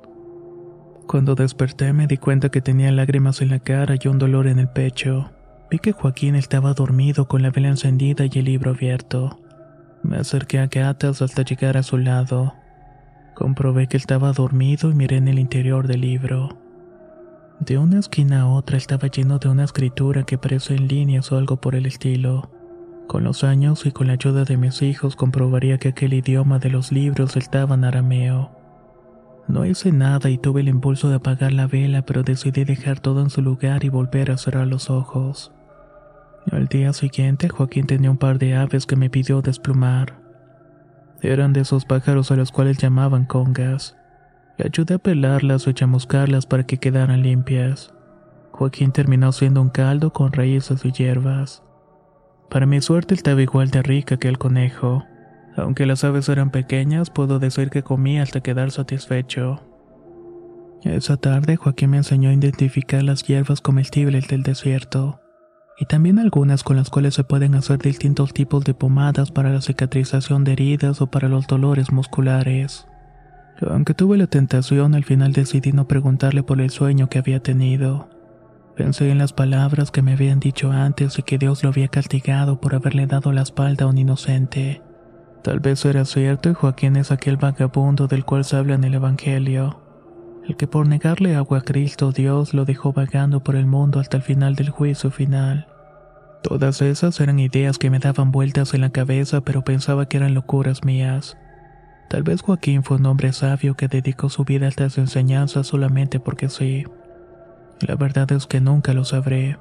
Cuando 1.08 1.36
desperté 1.36 1.94
me 1.94 2.08
di 2.08 2.18
cuenta 2.18 2.50
que 2.50 2.62
tenía 2.62 2.92
lágrimas 2.92 3.42
en 3.42 3.50
la 3.50 3.60
cara 3.60 3.96
y 4.00 4.08
un 4.08 4.18
dolor 4.18 4.48
en 4.48 4.60
el 4.60 4.70
pecho. 4.70 5.32
Vi 5.70 5.80
que 5.80 5.92
Joaquín 5.92 6.36
estaba 6.36 6.74
dormido 6.74 7.28
con 7.28 7.42
la 7.42 7.52
vela 7.52 7.70
encendida 7.70 8.26
y 8.26 8.40
el 8.40 8.46
libro 8.46 8.72
abierto. 8.72 9.40
Me 10.04 10.18
acerqué 10.18 10.60
a 10.60 10.68
gatas 10.68 11.22
hasta 11.22 11.44
llegar 11.44 11.78
a 11.78 11.84
su 11.84 11.98
lado. 11.98 12.54
Comprobé 13.36 13.88
que 13.88 13.98
estaba 13.98 14.32
dormido 14.32 14.90
y 14.90 14.94
miré 14.94 15.18
en 15.18 15.28
el 15.28 15.40
interior 15.40 15.88
del 15.88 16.02
libro. 16.02 16.65
De 17.60 17.78
una 17.78 18.00
esquina 18.00 18.42
a 18.42 18.48
otra 18.48 18.78
estaba 18.78 19.08
lleno 19.08 19.40
de 19.40 19.50
una 19.50 19.64
escritura 19.64 20.24
que 20.24 20.38
parece 20.38 20.76
en 20.76 20.88
líneas 20.88 21.32
o 21.32 21.38
algo 21.38 21.58
por 21.58 21.76
el 21.76 21.86
estilo. 21.86 22.52
Con 23.08 23.24
los 23.24 23.44
años 23.44 23.86
y 23.86 23.92
con 23.92 24.08
la 24.08 24.14
ayuda 24.14 24.44
de 24.44 24.58
mis 24.58 24.82
hijos 24.82 25.16
comprobaría 25.16 25.78
que 25.78 25.90
aquel 25.90 26.14
idioma 26.14 26.60
de 26.60 26.70
los 26.70 26.92
libros 26.92 27.38
estaba 27.38 27.76
en 27.76 27.86
arameo. 27.86 28.52
No 29.48 29.66
hice 29.66 29.92
nada 29.92 30.30
y 30.30 30.38
tuve 30.38 30.62
el 30.62 30.70
impulso 30.70 31.10
de 31.10 31.16
apagar 31.16 31.54
la 31.54 31.68
vela, 31.68 32.02
pero 32.02 32.24
decidí 32.24 32.64
dejar 32.64 33.00
todo 33.00 33.22
en 33.22 33.30
su 33.30 33.42
lugar 33.42 33.84
y 33.84 33.90
volver 33.90 34.32
a 34.32 34.38
cerrar 34.38 34.68
los 34.68 34.90
ojos. 34.90 35.52
Al 36.52 36.68
día 36.68 36.94
siguiente, 36.94 37.50
Joaquín 37.50 37.86
tenía 37.86 38.12
un 38.12 38.18
par 38.18 38.40
de 38.40 38.56
aves 38.56 38.86
que 38.86 38.96
me 38.96 39.10
pidió 39.10 39.42
desplumar. 39.42 40.20
Eran 41.22 41.54
de 41.54 41.62
esos 41.62 41.86
pájaros 41.86 42.32
a 42.32 42.36
los 42.36 42.52
cuales 42.52 42.78
llamaban 42.78 43.26
congas. 43.26 43.96
Ayudé 44.58 44.96
a 44.96 45.00
pelarlas 45.00 45.68
o 45.68 45.72
chamuscarlas 45.72 46.46
para 46.46 46.66
que 46.66 46.78
quedaran 46.78 47.22
limpias. 47.22 47.94
Joaquín 48.52 48.92
terminó 48.92 49.32
siendo 49.32 49.62
un 49.62 49.70
caldo 49.70 50.14
con 50.14 50.32
raíces 50.32 50.86
y 50.86 50.92
hierbas. 50.92 51.62
Para 52.50 52.66
mi 52.66 52.80
suerte 52.80 53.14
estaba 53.14 53.42
igual 53.42 53.70
de 53.70 53.82
rica 53.82 54.18
que 54.18 54.30
el 54.30 54.38
conejo. 54.38 55.04
Aunque 55.58 55.86
las 55.86 56.04
aves 56.04 56.30
eran 56.30 56.52
pequeñas, 56.52 57.10
puedo 57.10 57.40
decir 57.40 57.70
que 57.70 57.84
comí 57.84 58.20
hasta 58.20 58.42
quedar 58.42 58.72
satisfecho. 58.72 59.62
Esa 60.84 61.18
tarde 61.18 61.58
Joaquín 61.58 61.90
me 61.90 61.98
enseñó 61.98 62.30
a 62.30 62.34
identificar 62.34 63.04
las 63.04 63.24
hierbas 63.24 63.60
comestibles 63.60 64.28
del 64.28 64.44
desierto 64.44 65.20
y 65.78 65.86
también 65.86 66.20
algunas 66.20 66.64
con 66.64 66.78
las 66.78 66.90
cuales 66.90 67.16
se 67.16 67.24
pueden 67.24 67.56
hacer 67.56 67.80
distintos 67.80 68.34
tipos 68.34 68.64
de 68.64 68.74
pomadas 68.74 69.32
para 69.32 69.50
la 69.50 69.62
cicatrización 69.62 70.44
de 70.44 70.54
heridas 70.54 71.02
o 71.02 71.08
para 71.08 71.28
los 71.28 71.48
dolores 71.48 71.92
musculares. 71.92 72.88
Aunque 73.62 73.94
tuve 73.94 74.18
la 74.18 74.28
tentación, 74.28 74.96
al 74.96 75.06
final 75.06 75.34
decidí 75.34 75.72
no 75.72 75.88
preguntarle 75.88 76.44
por 76.44 76.62
el 76.62 76.70
sueño 76.70 77.10
que 77.10 77.20
había 77.20 77.40
tenido. 77.42 78.10
Pensé 78.76 79.10
en 79.10 79.18
las 79.18 79.32
palabras 79.32 79.92
que 79.92 80.02
me 80.02 80.14
habían 80.14 80.40
dicho 80.40 80.72
antes 80.72 81.18
y 81.18 81.24
que 81.24 81.38
Dios 81.38 81.64
lo 81.64 81.70
había 81.70 81.88
castigado 81.88 82.60
por 82.60 82.76
haberle 82.76 83.08
dado 83.08 83.32
la 83.32 83.42
espalda 83.42 83.86
a 83.86 83.88
un 83.88 83.98
inocente. 83.98 84.82
Tal 85.44 85.60
vez 85.60 85.86
era 85.86 86.04
cierto 86.06 86.50
y 86.50 86.54
Joaquín 86.54 86.98
es 86.98 87.12
aquel 87.12 87.38
vagabundo 87.38 88.08
del 88.08 88.26
cual 88.26 88.44
se 88.44 88.58
habla 88.58 88.76
en 88.76 88.84
el 88.84 88.96
Evangelio 88.96 89.86
el 90.48 90.56
que 90.56 90.68
por 90.68 90.88
negarle 90.88 91.36
agua 91.36 91.60
a 91.60 91.62
Cristo 91.62 92.12
Dios 92.12 92.54
lo 92.54 92.66
dejó 92.66 92.94
vagando 92.94 93.44
por 93.44 93.56
el 93.56 93.66
mundo 93.66 94.00
hasta 94.00 94.18
el 94.18 94.24
final 94.24 94.56
del 94.56 94.70
juicio 94.70 95.12
final. 95.12 95.68
Todas 96.44 96.82
esas 96.82 97.20
eran 97.20 97.40
ideas 97.40 97.80
que 97.80 97.90
me 97.90 98.00
daban 98.00 98.32
vueltas 98.32 98.74
en 98.76 98.82
la 98.82 98.92
cabeza, 98.92 99.42
pero 99.42 99.64
pensaba 99.64 100.08
que 100.08 100.18
eran 100.18 100.36
locuras 100.36 100.84
mías. 100.84 101.38
Tal 102.08 102.24
vez 102.24 102.42
Joaquín 102.42 102.84
fue 102.84 102.98
un 102.98 103.06
hombre 103.08 103.34
sabio 103.34 103.76
que 103.76 103.88
dedicó 103.88 104.30
su 104.30 104.44
vida 104.44 104.68
a 104.68 104.70
estas 104.70 104.98
enseñanzas 104.98 105.68
solamente 105.68 106.20
porque 106.20 106.50
sí. 106.50 106.86
La 107.82 107.96
verdad 107.96 108.32
es 108.32 108.46
que 108.46 108.62
nunca 108.62 108.94
lo 108.94 109.06
sabré. 109.06 109.58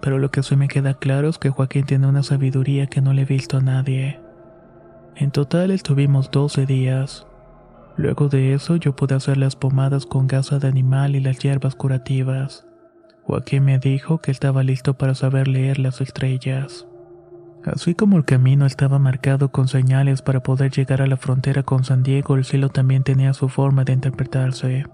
Pero 0.00 0.18
lo 0.18 0.30
que 0.30 0.42
sí 0.42 0.56
me 0.56 0.68
queda 0.68 0.94
claro 0.94 1.28
es 1.28 1.38
que 1.38 1.50
Joaquín 1.50 1.86
tiene 1.86 2.06
una 2.06 2.22
sabiduría 2.22 2.86
que 2.86 3.00
no 3.00 3.12
le 3.12 3.22
he 3.22 3.24
visto 3.24 3.56
a 3.56 3.60
nadie. 3.60 4.20
En 5.16 5.30
total 5.30 5.70
estuvimos 5.70 6.30
12 6.30 6.66
días. 6.66 7.26
Luego 7.96 8.28
de 8.28 8.52
eso 8.52 8.76
yo 8.76 8.94
pude 8.94 9.14
hacer 9.14 9.38
las 9.38 9.56
pomadas 9.56 10.04
con 10.04 10.26
gasa 10.26 10.58
de 10.58 10.68
animal 10.68 11.16
y 11.16 11.20
las 11.20 11.38
hierbas 11.38 11.74
curativas. 11.74 12.66
Joaquín 13.22 13.64
me 13.64 13.78
dijo 13.78 14.18
que 14.18 14.30
estaba 14.30 14.62
listo 14.62 14.94
para 14.94 15.14
saber 15.14 15.48
leer 15.48 15.78
las 15.78 16.00
estrellas. 16.00 16.86
Así 17.64 17.94
como 17.94 18.18
el 18.18 18.24
camino 18.24 18.66
estaba 18.66 18.98
marcado 18.98 19.50
con 19.50 19.68
señales 19.68 20.20
para 20.20 20.42
poder 20.42 20.70
llegar 20.70 21.00
a 21.00 21.06
la 21.06 21.16
frontera 21.16 21.62
con 21.62 21.84
San 21.84 22.02
Diego, 22.02 22.36
el 22.36 22.44
cielo 22.44 22.68
también 22.68 23.02
tenía 23.02 23.32
su 23.32 23.48
forma 23.48 23.84
de 23.84 23.94
interpretarse. 23.94 24.84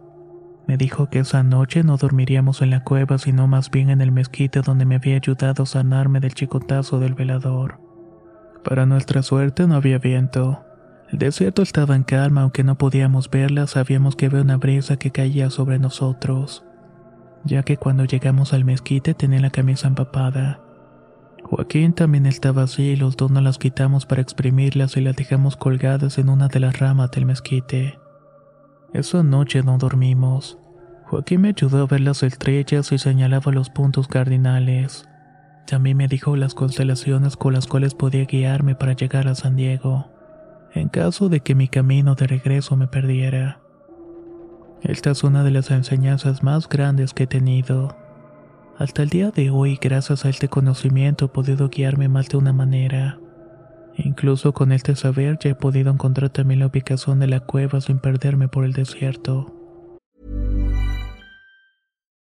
Me 0.68 0.76
dijo 0.76 1.10
que 1.10 1.18
esa 1.18 1.42
noche 1.42 1.82
no 1.82 1.96
dormiríamos 1.96 2.62
en 2.62 2.70
la 2.70 2.84
cueva, 2.84 3.18
sino 3.18 3.48
más 3.48 3.70
bien 3.70 3.90
en 3.90 4.00
el 4.00 4.12
mezquite 4.12 4.60
donde 4.60 4.84
me 4.84 4.96
había 4.96 5.16
ayudado 5.16 5.64
a 5.64 5.66
sanarme 5.66 6.20
del 6.20 6.34
chicotazo 6.34 7.00
del 7.00 7.14
velador. 7.14 7.80
Para 8.62 8.86
nuestra 8.86 9.22
suerte 9.22 9.66
no 9.66 9.74
había 9.74 9.98
viento, 9.98 10.64
el 11.10 11.18
desierto 11.18 11.62
estaba 11.62 11.96
en 11.96 12.04
calma, 12.04 12.42
aunque 12.42 12.62
no 12.62 12.78
podíamos 12.78 13.30
verla, 13.30 13.66
sabíamos 13.66 14.14
que 14.14 14.26
había 14.26 14.42
una 14.42 14.58
brisa 14.58 14.96
que 14.96 15.10
caía 15.10 15.50
sobre 15.50 15.80
nosotros, 15.80 16.64
ya 17.42 17.64
que 17.64 17.78
cuando 17.78 18.04
llegamos 18.04 18.52
al 18.52 18.64
mezquite 18.64 19.14
tenía 19.14 19.40
la 19.40 19.50
camisa 19.50 19.88
empapada. 19.88 20.60
Joaquín 21.50 21.92
también 21.92 22.26
estaba 22.26 22.62
así 22.62 22.82
y 22.82 22.96
los 22.96 23.16
dos 23.16 23.30
nos 23.30 23.42
las 23.42 23.58
quitamos 23.58 24.06
para 24.06 24.22
exprimirlas 24.22 24.96
y 24.96 25.00
las 25.00 25.16
dejamos 25.16 25.56
colgadas 25.56 26.16
en 26.18 26.28
una 26.28 26.46
de 26.48 26.60
las 26.60 26.78
ramas 26.78 27.10
del 27.10 27.26
mezquite. 27.26 27.98
Esa 28.92 29.22
noche 29.22 29.62
no 29.62 29.76
dormimos. 29.76 30.58
Joaquín 31.06 31.40
me 31.40 31.48
ayudó 31.48 31.82
a 31.82 31.86
ver 31.86 32.00
las 32.00 32.22
estrellas 32.22 32.92
y 32.92 32.98
señalaba 32.98 33.50
los 33.50 33.68
puntos 33.68 34.06
cardinales. 34.06 35.08
También 35.66 35.96
me 35.96 36.06
dijo 36.06 36.36
las 36.36 36.54
constelaciones 36.54 37.36
con 37.36 37.52
las 37.52 37.66
cuales 37.66 37.94
podía 37.94 38.24
guiarme 38.24 38.76
para 38.76 38.92
llegar 38.92 39.26
a 39.26 39.34
San 39.34 39.56
Diego 39.56 40.08
en 40.74 40.88
caso 40.88 41.28
de 41.28 41.40
que 41.40 41.54
mi 41.54 41.68
camino 41.68 42.14
de 42.14 42.26
regreso 42.26 42.76
me 42.76 42.86
perdiera. 42.86 43.60
Esta 44.82 45.10
es 45.10 45.24
una 45.24 45.42
de 45.44 45.50
las 45.50 45.70
enseñanzas 45.70 46.42
más 46.42 46.68
grandes 46.68 47.12
que 47.12 47.24
he 47.24 47.26
tenido. 47.26 47.96
Hasta 48.80 49.02
el 49.02 49.10
día 49.10 49.30
de 49.30 49.50
hoy, 49.50 49.78
gracias 49.78 50.24
a 50.24 50.30
este 50.30 50.48
conocimiento, 50.48 51.26
he 51.26 51.28
podido 51.28 51.68
guiarme 51.68 52.08
más 52.08 52.30
de 52.30 52.38
una 52.38 52.54
manera. 52.54 53.20
Incluso 53.94 54.54
con 54.54 54.72
este 54.72 54.96
saber 54.96 55.38
ya 55.38 55.50
he 55.50 55.54
podido 55.54 55.90
encontrar 55.90 56.30
también 56.30 56.60
la 56.60 56.68
ubicación 56.68 57.20
de 57.20 57.26
la 57.26 57.40
cueva 57.40 57.82
sin 57.82 57.98
perderme 57.98 58.48
por 58.48 58.64
el 58.64 58.72
desierto. 58.72 59.54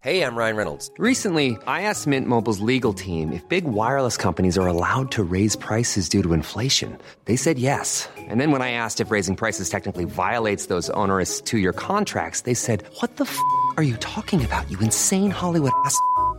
Hey, 0.02 0.22
I'm 0.22 0.36
Ryan 0.38 0.56
Reynolds. 0.56 0.92
Recently, 1.00 1.58
I 1.66 1.82
asked 1.82 2.06
Mint 2.06 2.28
Mobile's 2.28 2.60
legal 2.60 2.94
team 2.94 3.34
if 3.34 3.42
big 3.50 3.66
wireless 3.66 4.16
companies 4.16 4.56
are 4.56 4.68
allowed 4.68 5.10
to 5.14 5.24
raise 5.24 5.56
prices 5.56 6.08
due 6.08 6.22
to 6.22 6.34
inflation. 6.34 6.96
They 7.26 7.38
said 7.38 7.58
yes. 7.58 8.08
And 8.30 8.40
then 8.40 8.52
when 8.52 8.62
I 8.62 8.70
asked 8.74 9.02
if 9.02 9.10
raising 9.10 9.36
prices 9.36 9.68
technically 9.68 10.06
violates 10.06 10.68
those 10.68 10.92
onerous 10.92 11.42
two 11.42 11.58
year 11.58 11.74
contracts, 11.74 12.42
they 12.42 12.54
said, 12.54 12.84
What 13.02 13.16
the 13.16 13.24
f 13.24 13.36
are 13.78 13.84
you 13.84 13.98
talking 13.98 14.46
about, 14.46 14.70
you 14.70 14.78
insane 14.80 15.32
Hollywood 15.32 15.72
ass? 15.86 15.98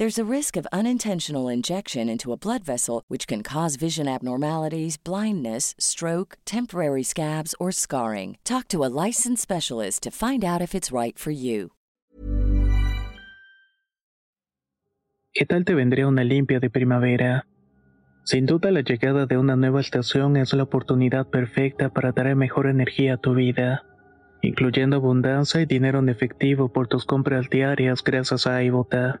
There's 0.00 0.18
a 0.18 0.24
risk 0.24 0.56
of 0.56 0.66
unintentional 0.72 1.52
injection 1.52 2.08
into 2.08 2.32
a 2.32 2.38
blood 2.38 2.64
vessel, 2.64 3.02
which 3.08 3.26
can 3.26 3.42
cause 3.42 3.76
vision 3.76 4.08
abnormalities, 4.08 4.96
blindness, 4.96 5.74
stroke, 5.78 6.38
temporary 6.46 7.02
scabs, 7.02 7.54
or 7.60 7.70
scarring. 7.70 8.38
Talk 8.42 8.66
to 8.68 8.82
a 8.82 8.88
licensed 8.88 9.42
specialist 9.42 10.02
to 10.04 10.10
find 10.10 10.42
out 10.42 10.62
if 10.62 10.74
it's 10.74 10.90
right 10.90 11.18
for 11.18 11.32
you. 11.32 11.72
¿Qué 15.34 15.44
tal 15.44 15.66
te 15.66 15.74
vendría 15.74 16.08
una 16.08 16.24
limpia 16.24 16.60
de 16.60 16.70
primavera? 16.70 17.44
Sin 18.24 18.46
duda 18.46 18.70
la 18.70 18.80
llegada 18.80 19.26
de 19.26 19.36
una 19.36 19.54
nueva 19.54 19.82
estación 19.82 20.38
es 20.38 20.54
la 20.54 20.62
oportunidad 20.62 21.28
perfecta 21.28 21.90
para 21.90 22.14
traer 22.14 22.36
mejor 22.36 22.68
energía 22.68 23.12
a 23.12 23.16
tu 23.18 23.34
vida, 23.34 23.84
incluyendo 24.40 24.96
abundancia 24.96 25.60
y 25.60 25.66
dinero 25.66 25.98
en 25.98 26.08
efectivo 26.08 26.72
por 26.72 26.88
tus 26.88 27.04
compras 27.04 27.50
diarias 27.50 28.02
gracias 28.02 28.46
a 28.46 28.62
iBota. 28.62 29.20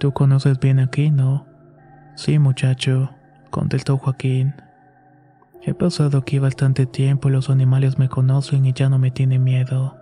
Tú 0.00 0.12
conoces 0.12 0.58
bien 0.58 0.78
aquí, 0.78 1.10
¿no? 1.10 1.46
Sí, 2.16 2.38
muchacho, 2.38 3.10
contestó 3.50 3.98
Joaquín. 3.98 4.54
He 5.62 5.74
pasado 5.74 6.16
aquí 6.16 6.38
bastante 6.38 6.86
tiempo 6.86 7.28
los 7.28 7.50
animales 7.50 7.98
me 7.98 8.08
conocen 8.08 8.64
y 8.64 8.72
ya 8.72 8.88
no 8.88 8.98
me 8.98 9.10
tienen 9.10 9.44
miedo. 9.44 9.98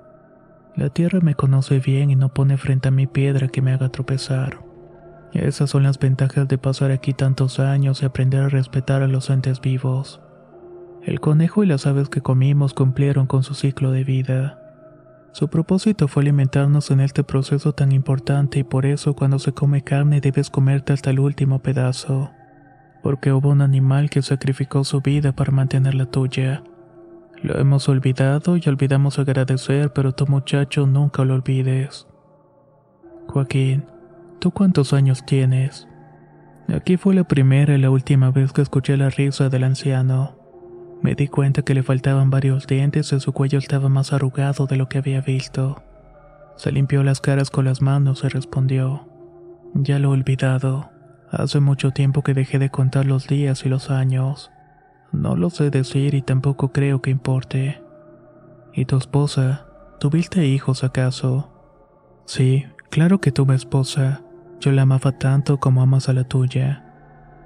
La 0.77 0.91
tierra 0.91 1.19
me 1.21 1.35
conoce 1.35 1.81
bien 1.81 2.13
y 2.13 2.15
no 2.15 2.33
pone 2.33 2.59
frente 2.59 2.87
a 2.87 2.93
mi 2.93 3.09
piedra 3.09 3.49
que 3.49 3.61
me 3.61 3.73
haga 3.73 3.89
tropezar. 3.89 4.61
Esas 5.33 5.71
son 5.71 5.83
las 5.83 5.99
ventajas 5.99 6.47
de 6.47 6.59
pasar 6.59 6.93
aquí 6.93 7.13
tantos 7.13 7.59
años 7.59 8.01
y 8.01 8.07
aprender 8.07 8.43
a 8.43 8.49
respetar 8.49 9.03
a 9.03 9.09
los 9.09 9.31
entes 9.31 9.61
vivos. 9.61 10.21
El 11.03 11.19
conejo 11.19 11.65
y 11.65 11.67
las 11.67 11.89
aves 11.89 12.09
que 12.09 12.21
comimos 12.21 12.73
cumplieron 12.73 13.27
con 13.27 13.43
su 13.43 13.55
ciclo 13.55 13.91
de 13.91 14.05
vida. 14.05 14.68
Su 15.33 15.49
propósito 15.49 16.09
fue 16.09 16.23
alimentarnos 16.23 16.91
en 16.91 17.01
este 17.01 17.23
proceso 17.23 17.73
tan 17.73 17.93
importante 17.93 18.59
y 18.61 18.65
por 18.65 18.87
eso 18.87 19.15
cuando 19.15 19.39
se 19.39 19.53
come 19.53 19.83
carne 19.83 20.21
debes 20.21 20.51
comerte 20.51 20.93
hasta 20.93 21.11
el 21.11 21.21
último 21.21 21.61
pedazo. 21.61 22.31
Porque 23.03 23.33
hubo 23.33 23.51
un 23.51 23.61
animal 23.61 24.11
que 24.11 24.23
sacrificó 24.23 24.85
su 24.85 25.01
vida 25.01 25.33
para 25.33 25.53
mantener 25.53 25.95
la 25.95 26.07
tuya. 26.07 26.65
Lo 27.43 27.59
hemos 27.59 27.89
olvidado 27.89 28.57
y 28.57 28.63
olvidamos 28.69 29.19
agradecer, 29.19 29.93
pero 29.93 30.13
tu 30.13 30.27
muchacho 30.27 30.87
nunca 30.87 31.25
lo 31.25 31.35
olvides. 31.35 32.09
Joaquín, 33.29 33.85
¿tú 34.41 34.51
cuántos 34.51 34.93
años 34.93 35.25
tienes? 35.25 35.87
Aquí 36.69 36.97
fue 36.97 37.15
la 37.15 37.25
primera 37.25 37.75
y 37.75 37.79
la 37.79 37.91
última 37.91 38.31
vez 38.31 38.53
que 38.53 38.63
escuché 38.63 38.97
la 38.97 39.11
risa 39.11 39.49
del 39.49 39.65
anciano. 39.65 40.38
Me 41.03 41.15
di 41.15 41.29
cuenta 41.29 41.63
que 41.63 41.75
le 41.75 41.83
faltaban 41.83 42.31
varios 42.31 42.67
dientes 42.67 43.13
y 43.13 43.21
su 43.21 43.33
cuello 43.33 43.59
estaba 43.59 43.89
más 43.89 44.13
arrugado 44.13 44.67
de 44.67 44.77
lo 44.77 44.89
que 44.89 44.99
había 44.99 45.21
visto. 45.21 45.83
Se 46.57 46.73
limpió 46.73 47.05
las 47.05 47.21
caras 47.21 47.51
con 47.51 47.65
las 47.65 47.83
manos 47.83 48.25
y 48.25 48.29
respondió, 48.29 49.07
Ya 49.75 49.99
lo 49.99 50.09
he 50.09 50.19
olvidado. 50.19 50.91
Hace 51.31 51.61
mucho 51.61 51.93
tiempo 51.93 52.23
que 52.23 52.35
dejé 52.35 52.59
de 52.59 52.71
contar 52.71 53.07
los 53.07 53.29
días 53.29 53.65
y 53.65 53.69
los 53.69 53.91
años. 53.91 54.51
No 55.13 55.37
lo 55.37 55.51
sé 55.51 55.71
decir 55.71 56.15
y 56.15 56.23
tampoco 56.23 56.73
creo 56.73 57.01
que 57.01 57.11
importe. 57.11 57.81
¿Y 58.75 58.87
tu 58.87 58.97
esposa? 58.97 59.67
¿Tuviste 60.01 60.47
hijos 60.47 60.85
acaso? 60.85 61.53
Sí, 62.25 62.65
claro 62.91 63.21
que 63.21 63.33
tuve 63.33 63.55
esposa. 63.55 64.23
Yo 64.61 64.73
la 64.73 64.83
amaba 64.83 65.13
tanto 65.13 65.59
como 65.59 65.83
amas 65.83 66.09
a 66.09 66.13
la 66.13 66.25
tuya. 66.25 66.88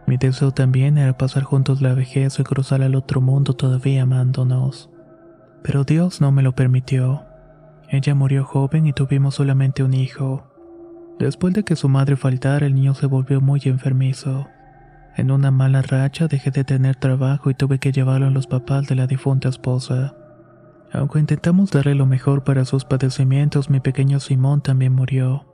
Mi 0.07 0.17
deseo 0.17 0.53
también 0.53 0.99
era 0.99 1.17
pasar 1.17 1.43
juntos 1.43 1.81
la 1.81 1.95
vejez 1.95 2.38
y 2.38 2.43
cruzar 2.43 2.83
al 2.83 2.95
otro 2.95 3.21
mundo 3.21 3.55
todavía 3.55 4.03
amándonos. 4.03 4.91
Pero 5.62 5.85
Dios 5.85 6.21
no 6.21 6.33
me 6.33 6.43
lo 6.43 6.53
permitió. 6.53 7.25
Ella 7.88 8.15
murió 8.15 8.45
joven 8.45 8.87
y 8.87 8.93
tuvimos 8.93 9.37
solamente 9.37 9.83
un 9.83 9.95
hijo. 9.95 10.49
Después 11.19 11.55
de 11.55 11.62
que 11.62 11.77
su 11.77 11.88
madre 11.88 12.17
faltara, 12.17 12.67
el 12.67 12.75
niño 12.75 12.95
se 12.95 13.07
volvió 13.07 13.41
muy 13.41 13.61
enfermizo. 13.65 14.49
En 15.15 15.31
una 15.31 15.51
mala 15.51 15.83
racha 15.83 16.27
dejé 16.27 16.51
de 16.51 16.65
tener 16.65 16.97
trabajo 16.97 17.51
y 17.51 17.55
tuve 17.55 17.79
que 17.79 17.93
llevarlo 17.93 18.27
a 18.27 18.31
los 18.31 18.47
papás 18.47 18.88
de 18.88 18.95
la 18.95 19.07
difunta 19.07 19.49
esposa. 19.49 20.15
Aunque 20.93 21.19
intentamos 21.19 21.71
darle 21.71 21.95
lo 21.95 22.07
mejor 22.07 22.45
para 22.45 22.65
sus 22.65 22.85
padecimientos, 22.85 23.71
mi 23.71 23.81
pequeño 23.81 24.21
Simón 24.21 24.62
también 24.62 24.95
murió. 24.95 25.47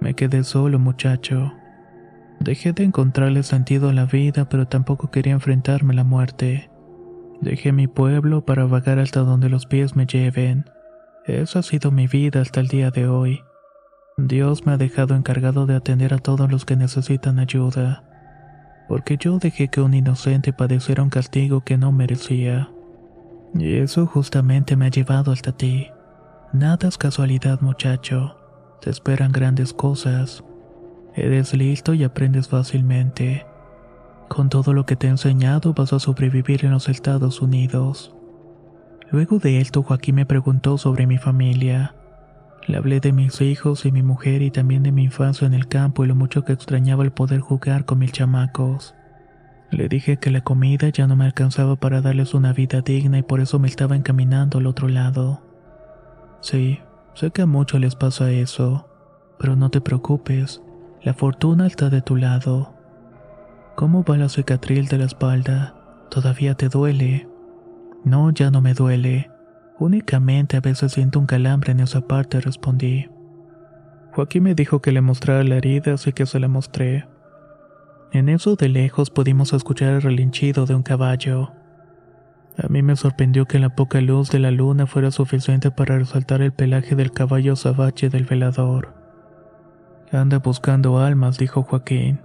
Me 0.00 0.14
quedé 0.14 0.44
solo, 0.44 0.78
muchacho. 0.78 1.52
Dejé 2.40 2.72
de 2.72 2.84
encontrarle 2.84 3.42
sentido 3.42 3.88
a 3.88 3.92
la 3.92 4.04
vida, 4.06 4.48
pero 4.48 4.66
tampoco 4.66 5.10
quería 5.10 5.32
enfrentarme 5.32 5.92
a 5.94 5.96
la 5.96 6.04
muerte. 6.04 6.70
Dejé 7.40 7.72
mi 7.72 7.86
pueblo 7.86 8.44
para 8.44 8.64
vagar 8.64 8.98
hasta 8.98 9.20
donde 9.20 9.48
los 9.48 9.66
pies 9.66 9.96
me 9.96 10.06
lleven. 10.06 10.70
Esa 11.26 11.60
ha 11.60 11.62
sido 11.62 11.90
mi 11.90 12.06
vida 12.06 12.40
hasta 12.40 12.60
el 12.60 12.68
día 12.68 12.90
de 12.90 13.08
hoy. 13.08 13.42
Dios 14.16 14.64
me 14.64 14.72
ha 14.72 14.76
dejado 14.76 15.14
encargado 15.16 15.66
de 15.66 15.74
atender 15.74 16.14
a 16.14 16.18
todos 16.18 16.50
los 16.50 16.64
que 16.64 16.76
necesitan 16.76 17.38
ayuda, 17.38 18.04
porque 18.88 19.16
yo 19.16 19.38
dejé 19.38 19.68
que 19.68 19.80
un 19.80 19.94
inocente 19.94 20.52
padeciera 20.52 21.02
un 21.02 21.10
castigo 21.10 21.62
que 21.62 21.76
no 21.76 21.90
merecía. 21.90 22.70
Y 23.54 23.76
eso 23.76 24.06
justamente 24.06 24.76
me 24.76 24.86
ha 24.86 24.90
llevado 24.90 25.32
hasta 25.32 25.52
ti. 25.52 25.88
Nada 26.52 26.88
es 26.88 26.98
casualidad, 26.98 27.60
muchacho. 27.60 28.36
Te 28.80 28.90
esperan 28.90 29.32
grandes 29.32 29.72
cosas. 29.72 30.44
Eres 31.14 31.54
listo 31.54 31.94
y 31.94 32.02
aprendes 32.02 32.48
fácilmente. 32.48 33.46
Con 34.28 34.48
todo 34.48 34.72
lo 34.72 34.84
que 34.84 34.96
te 34.96 35.06
he 35.06 35.10
enseñado 35.10 35.72
vas 35.74 35.92
a 35.92 36.00
sobrevivir 36.00 36.64
en 36.64 36.72
los 36.72 36.88
Estados 36.88 37.40
Unidos. 37.40 38.14
Luego 39.12 39.38
de 39.38 39.60
esto, 39.60 39.82
Joaquín 39.82 40.16
me 40.16 40.26
preguntó 40.26 40.76
sobre 40.76 41.06
mi 41.06 41.18
familia. 41.18 41.94
Le 42.66 42.78
hablé 42.78 42.98
de 42.98 43.12
mis 43.12 43.40
hijos 43.42 43.86
y 43.86 43.92
mi 43.92 44.02
mujer 44.02 44.42
y 44.42 44.50
también 44.50 44.82
de 44.82 44.90
mi 44.90 45.04
infancia 45.04 45.46
en 45.46 45.54
el 45.54 45.68
campo 45.68 46.04
y 46.04 46.08
lo 46.08 46.16
mucho 46.16 46.44
que 46.44 46.52
extrañaba 46.52 47.04
el 47.04 47.12
poder 47.12 47.40
jugar 47.40 47.84
con 47.84 47.98
mis 47.98 48.10
chamacos. 48.10 48.94
Le 49.70 49.88
dije 49.88 50.16
que 50.16 50.30
la 50.30 50.40
comida 50.40 50.88
ya 50.88 51.06
no 51.06 51.14
me 51.14 51.26
alcanzaba 51.26 51.76
para 51.76 52.00
darles 52.00 52.34
una 52.34 52.52
vida 52.52 52.80
digna 52.80 53.18
y 53.18 53.22
por 53.22 53.40
eso 53.40 53.58
me 53.58 53.68
estaba 53.68 53.94
encaminando 53.94 54.58
al 54.58 54.66
otro 54.66 54.88
lado. 54.88 55.42
Sí, 56.40 56.80
sé 57.14 57.30
que 57.30 57.42
a 57.42 57.46
muchos 57.46 57.80
les 57.80 57.94
pasa 57.94 58.32
eso, 58.32 58.88
pero 59.38 59.56
no 59.56 59.70
te 59.70 59.80
preocupes, 59.80 60.62
la 61.04 61.12
fortuna 61.12 61.66
está 61.66 61.90
de 61.90 62.00
tu 62.00 62.16
lado. 62.16 62.74
¿Cómo 63.76 64.04
va 64.04 64.16
la 64.16 64.30
cicatriz 64.30 64.88
de 64.88 64.96
la 64.96 65.04
espalda? 65.04 65.74
¿Todavía 66.10 66.54
te 66.54 66.70
duele? 66.70 67.28
No, 68.04 68.30
ya 68.30 68.50
no 68.50 68.62
me 68.62 68.72
duele. 68.72 69.30
Únicamente 69.78 70.56
a 70.56 70.60
veces 70.60 70.92
siento 70.92 71.18
un 71.18 71.26
calambre 71.26 71.72
en 71.72 71.80
esa 71.80 72.00
parte, 72.00 72.40
respondí. 72.40 73.10
Joaquín 74.12 74.44
me 74.44 74.54
dijo 74.54 74.80
que 74.80 74.92
le 74.92 75.02
mostrara 75.02 75.44
la 75.44 75.56
herida, 75.56 75.92
así 75.92 76.12
que 76.12 76.24
se 76.24 76.40
la 76.40 76.48
mostré. 76.48 77.06
En 78.12 78.30
eso 78.30 78.56
de 78.56 78.70
lejos 78.70 79.10
pudimos 79.10 79.52
escuchar 79.52 79.90
el 79.90 80.02
relinchido 80.02 80.64
de 80.64 80.74
un 80.74 80.82
caballo. 80.82 81.52
A 82.56 82.68
mí 82.68 82.82
me 82.82 82.96
sorprendió 82.96 83.44
que 83.44 83.58
la 83.58 83.74
poca 83.74 84.00
luz 84.00 84.30
de 84.30 84.38
la 84.38 84.52
luna 84.52 84.86
fuera 84.86 85.10
suficiente 85.10 85.70
para 85.70 85.98
resaltar 85.98 86.40
el 86.40 86.52
pelaje 86.52 86.94
del 86.94 87.10
caballo 87.10 87.56
sabache 87.56 88.08
del 88.08 88.24
velador. 88.24 89.03
Anda 90.14 90.38
buscando 90.38 90.98
almas, 90.98 91.38
dijo 91.38 91.62
Joaquín. 91.62 92.20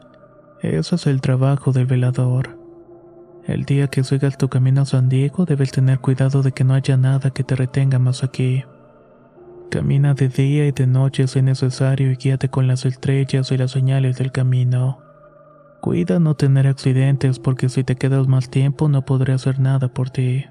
Eso 0.62 0.96
es 0.96 1.08
el 1.08 1.22
trabajo 1.22 1.72
del 1.72 1.88
velador. 1.88 2.58
El 3.48 3.66
día 3.66 3.88
que 3.88 4.04
sigas 4.04 4.38
tu 4.38 4.48
camino 4.48 4.82
a 4.82 4.86
San 4.86 5.10
Diego 5.10 5.46
debes 5.46 5.72
tener 5.72 6.00
cuidado 6.00 6.44
de 6.44 6.52
que 6.52 6.64
no 6.64 6.76
haya 6.76 6.98
nada 6.98 7.32
que 7.32 7.44
te 7.44 7.56
retenga 7.56 7.98
más 7.98 8.24
aquí. 8.24 8.64
Camina 9.72 10.14
de 10.14 10.30
día 10.30 10.68
y 10.68 10.72
de 10.72 10.86
noche 10.86 11.28
si 11.28 11.40
es 11.40 11.46
necesario 11.46 12.12
y 12.12 12.16
guíate 12.16 12.50
con 12.50 12.68
las 12.68 12.86
estrellas 12.86 13.52
y 13.52 13.58
las 13.58 13.72
señales 13.72 14.18
del 14.18 14.32
camino. 14.32 15.00
Cuida 15.82 16.20
no 16.20 16.36
tener 16.36 16.68
accidentes 16.68 17.40
porque 17.40 17.70
si 17.70 17.84
te 17.84 17.96
quedas 17.96 18.28
más 18.28 18.50
tiempo 18.50 18.88
no 18.88 19.04
podré 19.04 19.34
hacer 19.34 19.60
nada 19.60 19.88
por 19.88 20.12
ti. 20.12 20.46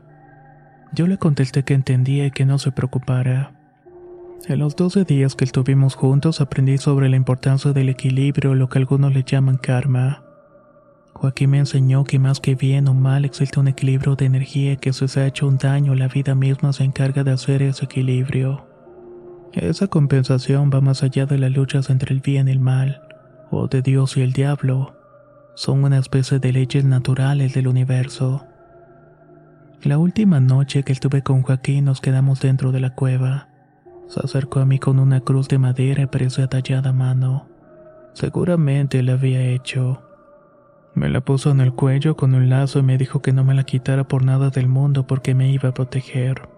Yo 0.92 1.07
le 1.07 1.18
contesté 1.18 1.62
que 1.62 1.74
entendía 1.74 2.27
y 2.27 2.31
que 2.31 2.46
no 2.46 2.59
se 2.59 2.72
preocupara. 2.72 3.58
En 4.46 4.61
los 4.61 4.77
12 4.77 5.05
días 5.05 5.35
que 5.35 5.44
estuvimos 5.44 5.94
juntos 5.94 6.40
aprendí 6.40 6.79
sobre 6.79 7.09
la 7.09 7.16
importancia 7.16 7.72
del 7.72 7.90
equilibrio, 7.90 8.55
lo 8.55 8.68
que 8.68 8.79
algunos 8.79 9.12
le 9.12 9.22
llaman 9.22 9.59
karma. 9.59 10.22
Joaquín 11.12 11.51
me 11.51 11.59
enseñó 11.59 12.05
que 12.05 12.18
más 12.18 12.40
que 12.40 12.55
bien 12.55 12.88
o 12.88 12.94
mal 12.94 13.24
existe 13.24 13.59
un 13.59 13.68
equilibrio 13.68 14.14
de 14.14 14.27
energía 14.27 14.77
que 14.77 14.92
si 14.92 15.09
se 15.09 15.20
ha 15.20 15.27
hecho 15.27 15.48
un 15.48 15.59
daño 15.59 15.94
la 15.94 16.09
vida 16.09 16.35
misma 16.35 16.72
se 16.72 16.85
encarga 16.85 17.24
de 17.24 17.33
hacer 17.33 17.62
ese 17.62 17.87
equilibrio. 17.87 18.66
Esa 19.53 19.88
compensación 19.88 20.70
va 20.72 20.81
más 20.81 21.03
allá 21.03 21.27
de 21.27 21.38
las 21.38 21.51
luchas 21.51 21.90
entre 21.90 22.14
el 22.14 22.20
bien 22.20 22.48
y 22.48 22.53
el 22.53 22.61
mal, 22.61 23.03
o 23.51 23.66
de 23.66 23.83
Dios 23.83 24.16
y 24.16 24.22
el 24.22 24.33
diablo. 24.33 24.94
Son 25.55 25.83
una 25.83 25.98
especie 25.98 26.38
de 26.38 26.53
leyes 26.53 26.85
naturales 26.85 27.53
del 27.55 27.66
universo. 27.66 28.46
La 29.83 29.98
última 29.98 30.38
noche 30.38 30.85
que 30.85 30.92
estuve 30.92 31.22
con 31.22 31.42
Joaquín 31.42 31.87
nos 31.87 32.01
quedamos 32.01 32.40
dentro 32.40 32.70
de 32.72 32.81
la 32.81 32.94
cueva. 32.94 33.47
Se 34.09 34.21
acercó 34.21 34.61
a 34.61 34.66
mí 34.66 34.79
con 34.79 34.99
una 34.99 35.21
cruz 35.21 35.49
de 35.49 35.59
madera 35.59 36.03
y 36.03 36.07
parecía 36.07 36.49
tallada 36.49 36.92
mano. 36.92 37.47
Seguramente 38.14 39.03
la 39.03 39.12
había 39.12 39.42
hecho. 39.42 40.03
Me 40.94 41.09
la 41.09 41.21
puso 41.21 41.51
en 41.51 41.61
el 41.61 41.75
cuello 41.75 42.16
con 42.16 42.35
un 42.35 42.49
lazo 42.49 42.81
y 42.81 42.83
me 42.83 42.99
dijo 42.99 43.21
que 43.21 43.33
no 43.33 43.44
me 43.44 43.55
la 43.55 43.64
quitara 43.64 44.09
por 44.09 44.25
nada 44.25 44.51
del 44.51 44.66
mundo 44.66 45.07
porque 45.07 45.35
me 45.35 45.53
iba 45.53 45.68
a 45.68 45.75
proteger. 45.75 46.49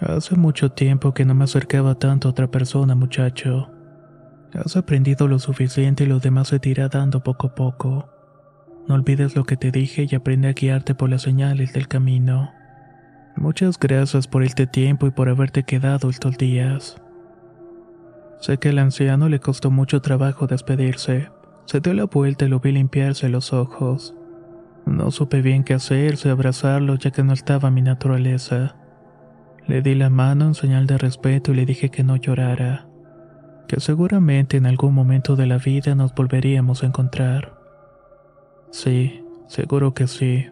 Hace 0.00 0.34
mucho 0.34 0.72
tiempo 0.72 1.12
que 1.12 1.26
no 1.26 1.34
me 1.34 1.44
acercaba 1.44 1.94
tanto 1.94 2.26
a 2.26 2.30
otra 2.30 2.50
persona, 2.50 2.94
muchacho. 2.94 3.68
Has 4.54 4.76
aprendido 4.76 5.28
lo 5.28 5.38
suficiente 5.38 6.04
y 6.04 6.06
lo 6.06 6.20
demás 6.20 6.48
se 6.48 6.58
te 6.58 6.70
irá 6.70 6.88
dando 6.88 7.22
poco 7.22 7.48
a 7.48 7.54
poco. 7.54 8.08
No 8.88 8.94
olvides 8.94 9.36
lo 9.36 9.44
que 9.44 9.58
te 9.58 9.70
dije 9.70 10.06
y 10.10 10.14
aprende 10.14 10.48
a 10.48 10.52
guiarte 10.54 10.94
por 10.94 11.10
las 11.10 11.22
señales 11.22 11.74
del 11.74 11.86
camino. 11.86 12.50
Muchas 13.36 13.78
gracias 13.78 14.26
por 14.26 14.42
este 14.42 14.66
tiempo 14.66 15.06
y 15.06 15.10
por 15.10 15.28
haberte 15.28 15.62
quedado 15.62 16.10
estos 16.10 16.36
días. 16.36 17.00
Sé 18.40 18.58
que 18.58 18.70
al 18.70 18.78
anciano 18.78 19.28
le 19.28 19.38
costó 19.38 19.70
mucho 19.70 20.00
trabajo 20.00 20.46
despedirse. 20.46 21.30
Se 21.66 21.80
dio 21.80 21.94
la 21.94 22.04
vuelta 22.04 22.46
y 22.46 22.48
lo 22.48 22.60
vi 22.60 22.72
limpiarse 22.72 23.28
los 23.28 23.52
ojos. 23.52 24.14
No 24.86 25.10
supe 25.10 25.42
bien 25.42 25.62
qué 25.62 25.74
hacer, 25.74 26.16
si 26.16 26.28
abrazarlo 26.28 26.96
ya 26.96 27.10
que 27.10 27.22
no 27.22 27.32
estaba 27.32 27.70
mi 27.70 27.82
naturaleza. 27.82 28.76
Le 29.66 29.82
di 29.82 29.94
la 29.94 30.10
mano 30.10 30.46
en 30.46 30.54
señal 30.54 30.86
de 30.86 30.98
respeto 30.98 31.52
y 31.52 31.56
le 31.56 31.66
dije 31.66 31.90
que 31.90 32.02
no 32.02 32.16
llorara, 32.16 32.88
que 33.68 33.78
seguramente 33.78 34.56
en 34.56 34.66
algún 34.66 34.94
momento 34.94 35.36
de 35.36 35.46
la 35.46 35.58
vida 35.58 35.94
nos 35.94 36.14
volveríamos 36.14 36.82
a 36.82 36.86
encontrar. 36.86 37.54
Sí, 38.70 39.22
seguro 39.46 39.94
que 39.94 40.06
sí. 40.06 40.48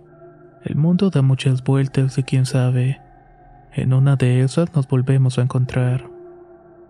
El 0.65 0.77
mundo 0.77 1.11
da 1.11 1.23
muchas 1.23 1.63
vueltas 1.63 2.19
y 2.19 2.23
quién 2.23 2.47
sabe, 2.47 3.01
en 3.73 3.93
una 3.93 4.17
de 4.17 4.41
esas 4.43 4.75
nos 4.75 4.89
volvemos 4.89 5.39
a 5.39 5.43
encontrar. 5.43 6.11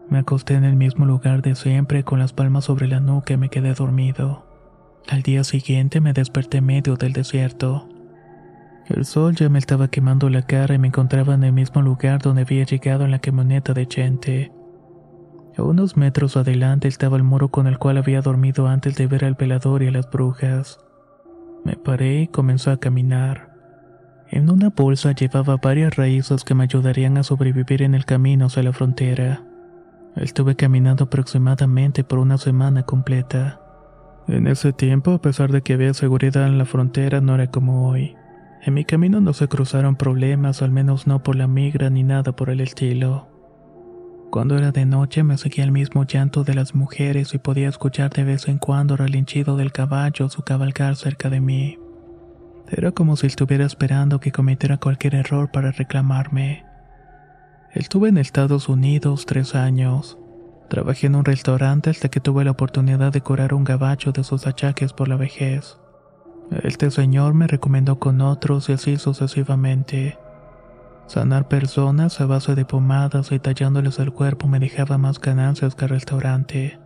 Me 0.09 0.18
acosté 0.18 0.54
en 0.54 0.64
el 0.64 0.74
mismo 0.74 1.04
lugar 1.04 1.42
de 1.42 1.54
siempre 1.54 2.02
con 2.02 2.18
las 2.18 2.33
palmas 2.33 2.64
sobre 2.64 2.88
la 2.88 3.00
nuca 3.00 3.35
y 3.35 3.37
me 3.37 3.50
quedé 3.50 3.74
dormido. 3.74 4.46
Al 5.09 5.22
día 5.22 5.44
siguiente 5.44 6.00
me 6.00 6.14
desperté 6.14 6.61
medio 6.61 6.96
del 6.96 7.12
desierto. 7.12 7.88
El 8.87 9.04
sol 9.04 9.35
ya 9.35 9.50
me 9.50 9.59
estaba 9.59 9.88
quemando 9.88 10.31
la 10.31 10.42
cara 10.42 10.74
y 10.74 10.78
me 10.78 10.88
encontraba 10.88 11.35
en 11.35 11.44
el 11.44 11.52
mismo 11.52 11.83
lugar 11.83 12.22
donde 12.22 12.42
había 12.42 12.64
llegado 12.64 13.04
en 13.04 13.11
la 13.11 13.18
camioneta 13.18 13.74
de 13.74 13.87
Chente. 13.87 14.52
A 15.59 15.62
unos 15.62 15.96
metros 15.96 16.38
adelante 16.38 16.88
estaba 16.88 17.18
el 17.18 17.22
muro 17.22 17.48
con 17.48 17.66
el 17.66 17.78
cual 17.78 17.98
había 17.98 18.22
dormido 18.22 18.66
antes 18.66 18.96
de 18.96 19.07
ver 19.07 19.26
al 19.26 19.35
velador 19.35 19.83
y 19.83 19.88
a 19.88 19.90
las 19.90 20.09
brujas. 20.09 20.78
Me 21.64 21.76
paré 21.76 22.22
y 22.22 22.28
comenzó 22.28 22.70
a 22.70 22.78
caminar. 22.78 23.48
En 24.31 24.51
una 24.51 24.69
bolsa 24.69 25.12
llevaba 25.12 25.57
varias 25.57 25.97
raíces 25.97 26.45
que 26.45 26.55
me 26.55 26.64
ayudarían 26.64 27.17
a 27.17 27.23
sobrevivir 27.23 27.83
en 27.83 27.95
el 27.95 28.05
camino 28.05 28.47
hacia 28.47 28.62
la 28.62 28.73
frontera. 28.73 29.43
Estuve 30.17 30.55
caminando 30.55 31.05
aproximadamente 31.05 32.05
por 32.05 32.19
una 32.19 32.37
semana 32.37 32.83
completa. 32.83 33.61
En 34.27 34.47
ese 34.47 34.75
tiempo, 34.75 35.12
a 35.12 35.23
pesar 35.23 35.51
de 35.51 35.62
que 35.62 35.73
había 35.73 35.95
seguridad 35.95 36.47
en 36.47 36.59
la 36.59 36.67
frontera, 36.67 37.23
no 37.23 37.35
era 37.35 37.47
como 37.47 37.88
hoy. 37.88 38.17
En 38.62 38.75
mi 38.75 38.85
camino 38.85 39.21
no 39.23 39.33
se 39.33 39.49
cruzaron 39.49 39.97
problemas, 39.97 40.61
al 40.61 40.73
menos 40.73 41.07
no 41.07 41.23
por 41.23 41.37
la 41.37 41.47
migra 41.47 41.88
ni 41.88 42.03
nada 42.03 42.33
por 42.33 42.51
el 42.51 42.61
estilo. 42.61 43.29
Cuando 44.31 44.59
era 44.59 44.73
de 44.73 44.85
noche 44.85 45.23
me 45.23 45.38
seguía 45.38 45.64
el 45.64 45.73
mismo 45.73 46.05
llanto 46.05 46.45
de 46.45 46.53
las 46.53 46.75
mujeres 46.75 47.33
y 47.33 47.38
podía 47.38 47.71
escuchar 47.71 48.11
de 48.11 48.25
vez 48.25 48.47
en 48.49 48.59
cuando 48.59 48.95
el 48.95 48.99
relinchido 48.99 49.57
del 49.57 49.73
caballo 49.73 50.29
su 50.29 50.43
cabalgar 50.43 50.97
cerca 50.97 51.31
de 51.31 51.41
mí. 51.41 51.79
Era 52.70 52.92
como 52.92 53.16
si 53.16 53.26
estuviera 53.26 53.64
esperando 53.64 54.20
que 54.20 54.33
cometiera 54.33 54.76
cualquier 54.76 55.14
error 55.14 55.50
para 55.50 55.72
reclamarme. 55.72 56.66
Estuve 57.72 58.11
en 58.11 58.18
Estados 58.18 58.68
Unidos 58.68 59.24
tres 59.26 59.54
años. 59.54 60.18
Trabajé 60.68 61.07
en 61.07 61.14
un 61.14 61.24
restaurante 61.24 61.88
hasta 61.88 62.11
que 62.11 62.20
tuve 62.20 62.44
la 62.44 62.50
oportunidad 62.50 63.11
de 63.11 63.22
curar 63.22 63.54
un 63.54 63.64
gabacho 63.64 64.12
de 64.12 64.22
sus 64.22 64.46
achaques 64.46 64.92
por 64.92 65.09
la 65.09 65.16
vejez. 65.16 65.78
Este 66.62 66.90
señor 66.90 67.35
me 67.35 67.46
recomendó 67.46 67.98
con 67.98 68.20
otros 68.20 68.68
y 68.68 68.72
así 68.72 68.96
sucesivamente. 68.98 70.18
Sanar 71.07 71.48
personas 71.48 72.20
a 72.20 72.26
base 72.26 72.54
de 72.54 72.66
pomadas 72.66 73.33
y 73.33 73.38
tallándoles 73.38 73.98
el 73.98 74.12
cuerpo 74.12 74.46
me 74.46 74.59
dejaba 74.59 74.98
más 74.98 75.20
ganancias 75.20 75.74
que 75.74 75.87
el 75.87 75.90
restaurante. 75.90 76.78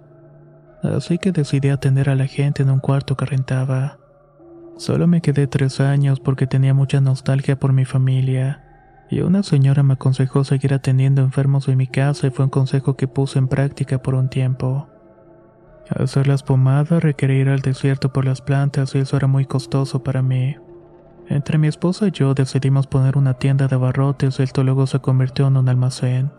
Así 0.85 1.19
que 1.19 1.33
decidí 1.33 1.71
atender 1.71 2.09
a 2.09 2.15
la 2.15 2.27
gente 2.27 2.63
en 2.63 2.71
un 2.71 2.79
cuarto 2.79 3.17
que 3.17 3.25
rentaba. 3.25 3.99
Solo 4.77 5.07
me 5.07 5.21
quedé 5.21 5.47
tres 5.47 5.81
años 5.81 6.21
porque 6.21 6.47
tenía 6.47 6.75
mucha 6.75 7.01
nostalgia 7.01 7.59
por 7.59 7.73
mi 7.73 7.85
familia 7.85 8.63
y 9.13 9.21
una 9.21 9.43
señora 9.43 9.83
me 9.83 9.93
aconsejó 9.93 10.43
seguir 10.43 10.73
atendiendo 10.73 11.21
enfermos 11.21 11.69
en 11.69 11.77
mi 11.77 11.87
casa 11.87 12.27
y 12.27 12.31
fue 12.31 12.47
un 12.47 12.51
consejo 12.51 12.97
que 12.97 13.07
puse 13.07 13.39
en 13.39 13.47
práctica 13.47 14.03
por 14.03 14.15
un 14.15 14.31
tiempo. 14.31 14.89
Hacer 15.91 16.27
las 16.27 16.43
pomadas 16.43 17.03
requería 17.03 17.41
ir 17.41 17.49
al 17.51 17.61
desierto 17.61 18.11
por 18.11 18.25
las 18.25 18.41
plantas 18.41 18.95
y 18.95 19.01
eso 19.01 19.19
era 19.19 19.27
muy 19.27 19.45
costoso 19.45 20.03
para 20.03 20.23
mí. 20.23 20.57
Entre 21.29 21.59
mi 21.59 21.67
esposa 21.67 22.09
y 22.09 22.11
yo 22.11 22.33
decidimos 22.33 22.87
poner 22.87 23.19
una 23.19 23.35
tienda 23.35 23.69
de 23.69 23.75
abarrotes 23.75 24.41
y 24.41 24.45
esto 24.45 24.65
luego 24.65 24.87
se 24.87 25.01
convirtió 25.01 25.47
en 25.47 25.59
un 25.59 25.69
almacén. 25.69 26.33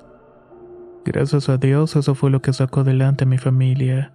Gracias 1.06 1.50
a 1.50 1.58
Dios 1.58 1.96
eso 1.96 2.16
fue 2.16 2.32
lo 2.32 2.42
que 2.42 2.54
sacó 2.54 2.80
adelante 2.80 3.26
a 3.26 3.28
mi 3.28 3.38
familia. 3.38 4.14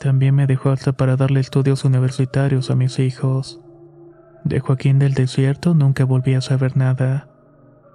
También 0.00 0.34
me 0.34 0.46
dejó 0.46 0.70
hasta 0.70 0.92
para 0.92 1.16
darle 1.16 1.40
estudios 1.40 1.84
universitarios 1.84 2.70
a 2.70 2.76
mis 2.76 2.98
hijos. 2.98 3.60
De 4.44 4.60
Joaquín 4.60 4.98
del 4.98 5.14
Desierto 5.14 5.74
nunca 5.74 6.04
volví 6.04 6.34
a 6.34 6.40
saber 6.40 6.76
nada. 6.76 7.28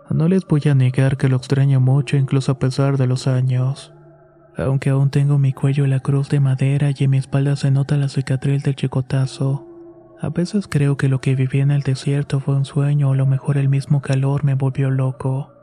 No 0.10 0.28
les 0.28 0.46
voy 0.46 0.62
a 0.70 0.76
negar 0.76 1.16
que 1.16 1.30
lo 1.30 1.38
extraño 1.38 1.80
mucho 1.80 2.18
incluso 2.18 2.52
a 2.52 2.60
pesar 2.60 2.98
de 2.98 3.08
los 3.08 3.28
años. 3.28 3.94
Aunque 4.58 4.90
aún 4.90 5.10
tengo 5.10 5.38
mi 5.38 5.54
cuello 5.54 5.88
la 5.88 6.02
cruz 6.02 6.30
de 6.30 6.42
madera 6.42 6.90
y 6.94 7.04
en 7.04 7.12
mi 7.12 7.18
espalda 7.18 7.56
se 7.56 7.72
nota 7.72 7.96
la 7.96 8.10
cicatriz 8.10 8.64
del 8.64 8.76
chicotazo. 8.76 9.66
A 10.20 10.30
veces 10.30 10.68
creo 10.68 10.98
que 10.98 11.08
lo 11.08 11.22
que 11.22 11.36
viví 11.36 11.62
en 11.62 11.72
el 11.72 11.82
desierto 11.82 12.40
fue 12.40 12.56
un 12.56 12.66
sueño 12.66 13.10
o 13.10 13.14
a 13.14 13.16
lo 13.16 13.26
mejor 13.26 13.58
el 13.58 13.70
mismo 13.70 14.02
calor 14.02 14.44
me 14.44 14.56
volvió 14.56 14.90
loco. 14.92 15.54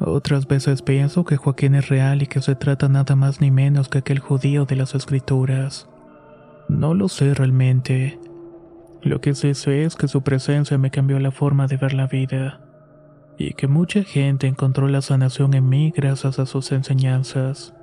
Otras 0.00 0.46
veces 0.46 0.82
pienso 0.82 1.24
que 1.24 1.36
Joaquín 1.36 1.74
es 1.74 1.88
real 1.88 2.22
y 2.22 2.26
que 2.28 2.40
se 2.40 2.54
trata 2.54 2.88
nada 2.88 3.16
más 3.16 3.40
ni 3.40 3.50
menos 3.50 3.88
que 3.88 3.98
aquel 3.98 4.20
judío 4.20 4.64
de 4.64 4.76
las 4.76 4.94
escrituras. 4.94 5.88
No 6.68 6.94
lo 6.94 7.08
sé 7.08 7.34
realmente. 7.34 8.20
Lo 9.02 9.20
que 9.20 9.34
sí 9.34 9.54
sé 9.54 9.82
es 9.84 9.96
que 9.96 10.06
su 10.06 10.22
presencia 10.22 10.78
me 10.78 10.92
cambió 10.92 11.18
la 11.18 11.32
forma 11.32 11.66
de 11.66 11.76
ver 11.76 11.94
la 11.94 12.06
vida 12.06 12.60
y 13.38 13.54
que 13.54 13.68
mucha 13.68 14.02
gente 14.02 14.46
encontró 14.46 14.88
la 14.88 15.00
sanación 15.00 15.54
en 15.54 15.68
mí 15.68 15.92
gracias 15.96 16.38
a 16.38 16.46
sus 16.46 16.70
enseñanzas. 16.70 17.74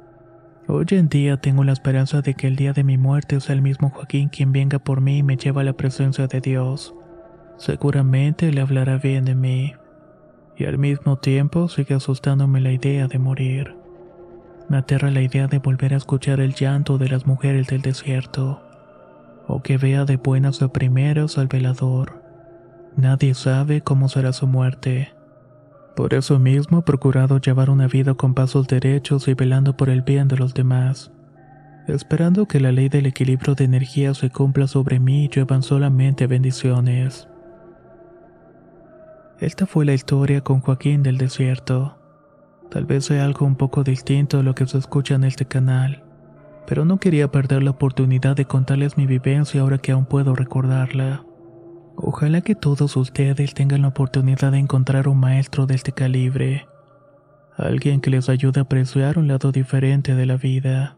Hoy 0.67 0.86
en 0.91 1.10
día 1.10 1.38
tengo 1.38 1.63
la 1.63 1.73
esperanza 1.73 2.21
de 2.21 2.34
que 2.34 2.47
el 2.47 2.56
día 2.56 2.73
de 2.73 2.84
mi 2.84 2.97
muerte 2.97 3.39
sea 3.39 3.56
el 3.56 3.62
mismo 3.62 3.89
Joaquín 3.89 4.30
quien 4.30 4.51
venga 4.51 4.80
por 4.80 5.01
mí 5.01 5.19
y 5.19 5.23
me 5.23 5.38
lleva 5.38 5.62
a 5.62 5.65
la 5.65 5.73
presencia 5.73 6.28
de 6.28 6.39
Dios. 6.41 6.93
Seguramente 7.58 8.51
le 8.51 8.62
hablará 8.62 8.97
bien 8.97 9.25
de 9.25 9.36
mí 9.36 9.73
y 10.58 10.65
al 10.65 10.78
mismo 10.78 11.18
tiempo 11.18 11.68
sigue 11.68 11.96
asustándome 11.96 12.62
la 12.62 12.72
idea 12.72 13.08
de 13.08 13.20
morir. 13.20 13.76
Me 14.70 14.78
aterra 14.78 15.12
la 15.12 15.22
idea 15.22 15.48
de 15.48 15.60
volver 15.60 15.94
a 15.94 15.98
escuchar 15.98 16.39
el 16.39 16.54
llanto 16.54 16.98
de 16.98 17.10
las 17.10 17.28
mujeres 17.28 17.68
del 17.68 17.82
desierto, 17.82 18.62
o 19.48 19.62
que 19.62 19.78
vea 19.78 20.06
de 20.06 20.18
buenas 20.18 20.62
a 20.62 20.70
primeras 20.70 21.38
al 21.38 21.48
velador. 21.48 22.22
Nadie 22.98 23.34
sabe 23.34 23.82
cómo 23.82 24.10
será 24.10 24.34
su 24.34 24.48
muerte. 24.48 25.13
Por 25.96 26.13
eso 26.13 26.39
mismo 26.39 26.80
he 26.80 26.82
procurado 26.82 27.39
llevar 27.39 27.70
una 27.70 27.88
vida 27.88 28.15
con 28.15 28.34
pasos 28.34 28.68
derechos 28.68 29.28
y 29.28 29.34
velando 29.34 29.78
por 29.78 29.89
el 29.89 30.02
bien 30.02 30.28
de 30.28 30.38
los 30.38 30.54
demás, 30.54 31.12
esperando 31.88 32.48
que 32.48 32.60
la 32.60 32.72
ley 32.72 32.89
del 32.89 33.06
equilibrio 33.06 33.56
de 33.56 33.65
energía 33.65 34.13
se 34.13 34.30
cumpla 34.30 34.68
sobre 34.68 35.00
mí 35.00 35.26
y 35.26 35.30
lluevan 35.30 35.62
solamente 35.62 36.28
bendiciones. 36.28 37.28
Esta 39.39 39.65
fue 39.65 39.84
la 39.84 39.93
historia 39.93 40.41
con 40.41 40.62
Joaquín 40.62 41.04
del 41.04 41.17
Desierto. 41.17 41.98
Tal 42.71 42.86
vez 42.86 43.06
sea 43.06 43.26
algo 43.26 43.45
un 43.45 43.58
poco 43.58 43.84
distinto 43.84 44.39
a 44.39 44.43
lo 44.43 44.56
que 44.56 44.65
se 44.65 44.78
escucha 44.78 45.15
en 45.15 45.26
este 45.26 45.45
canal, 45.45 46.04
pero 46.65 46.86
no 46.86 47.00
quería 47.00 47.30
perder 47.30 47.62
la 47.62 47.71
oportunidad 47.71 48.38
de 48.38 48.45
contarles 48.45 48.98
mi 48.98 49.06
vivencia 49.06 49.60
ahora 49.60 49.78
que 49.78 49.91
aún 49.91 50.06
puedo 50.06 50.36
recordarla. 50.36 51.26
Ojalá 51.98 52.41
que 52.41 52.56
todos 52.56 52.95
ustedes 52.95 53.54
tengan 53.54 53.82
la 53.82 53.89
oportunidad 53.89 54.54
de 54.54 54.60
encontrar 54.60 55.10
un 55.10 55.19
maestro 55.19 55.65
de 55.65 55.76
este 55.76 55.91
calibre, 55.91 56.67
alguien 57.58 58.00
que 58.00 58.12
les 58.12 58.30
ayude 58.30 58.62
a 58.62 58.63
apreciar 58.63 59.19
un 59.19 59.28
lado 59.28 59.52
diferente 59.52 60.15
de 60.15 60.26
la 60.26 60.38
vida. 60.38 60.98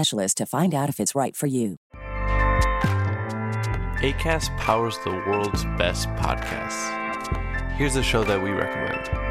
to 0.35 0.45
find 0.45 0.73
out 0.73 0.89
if 0.89 0.99
it's 0.99 1.15
right 1.15 1.35
for 1.35 1.47
you. 1.47 1.77
ACAST 4.01 4.57
powers 4.57 4.97
the 5.03 5.11
world's 5.27 5.63
best 5.77 6.09
podcasts. 6.09 6.97
Here's 7.77 7.95
a 7.95 8.03
show 8.03 8.23
that 8.23 8.41
we 8.41 8.49
recommend. 8.49 9.30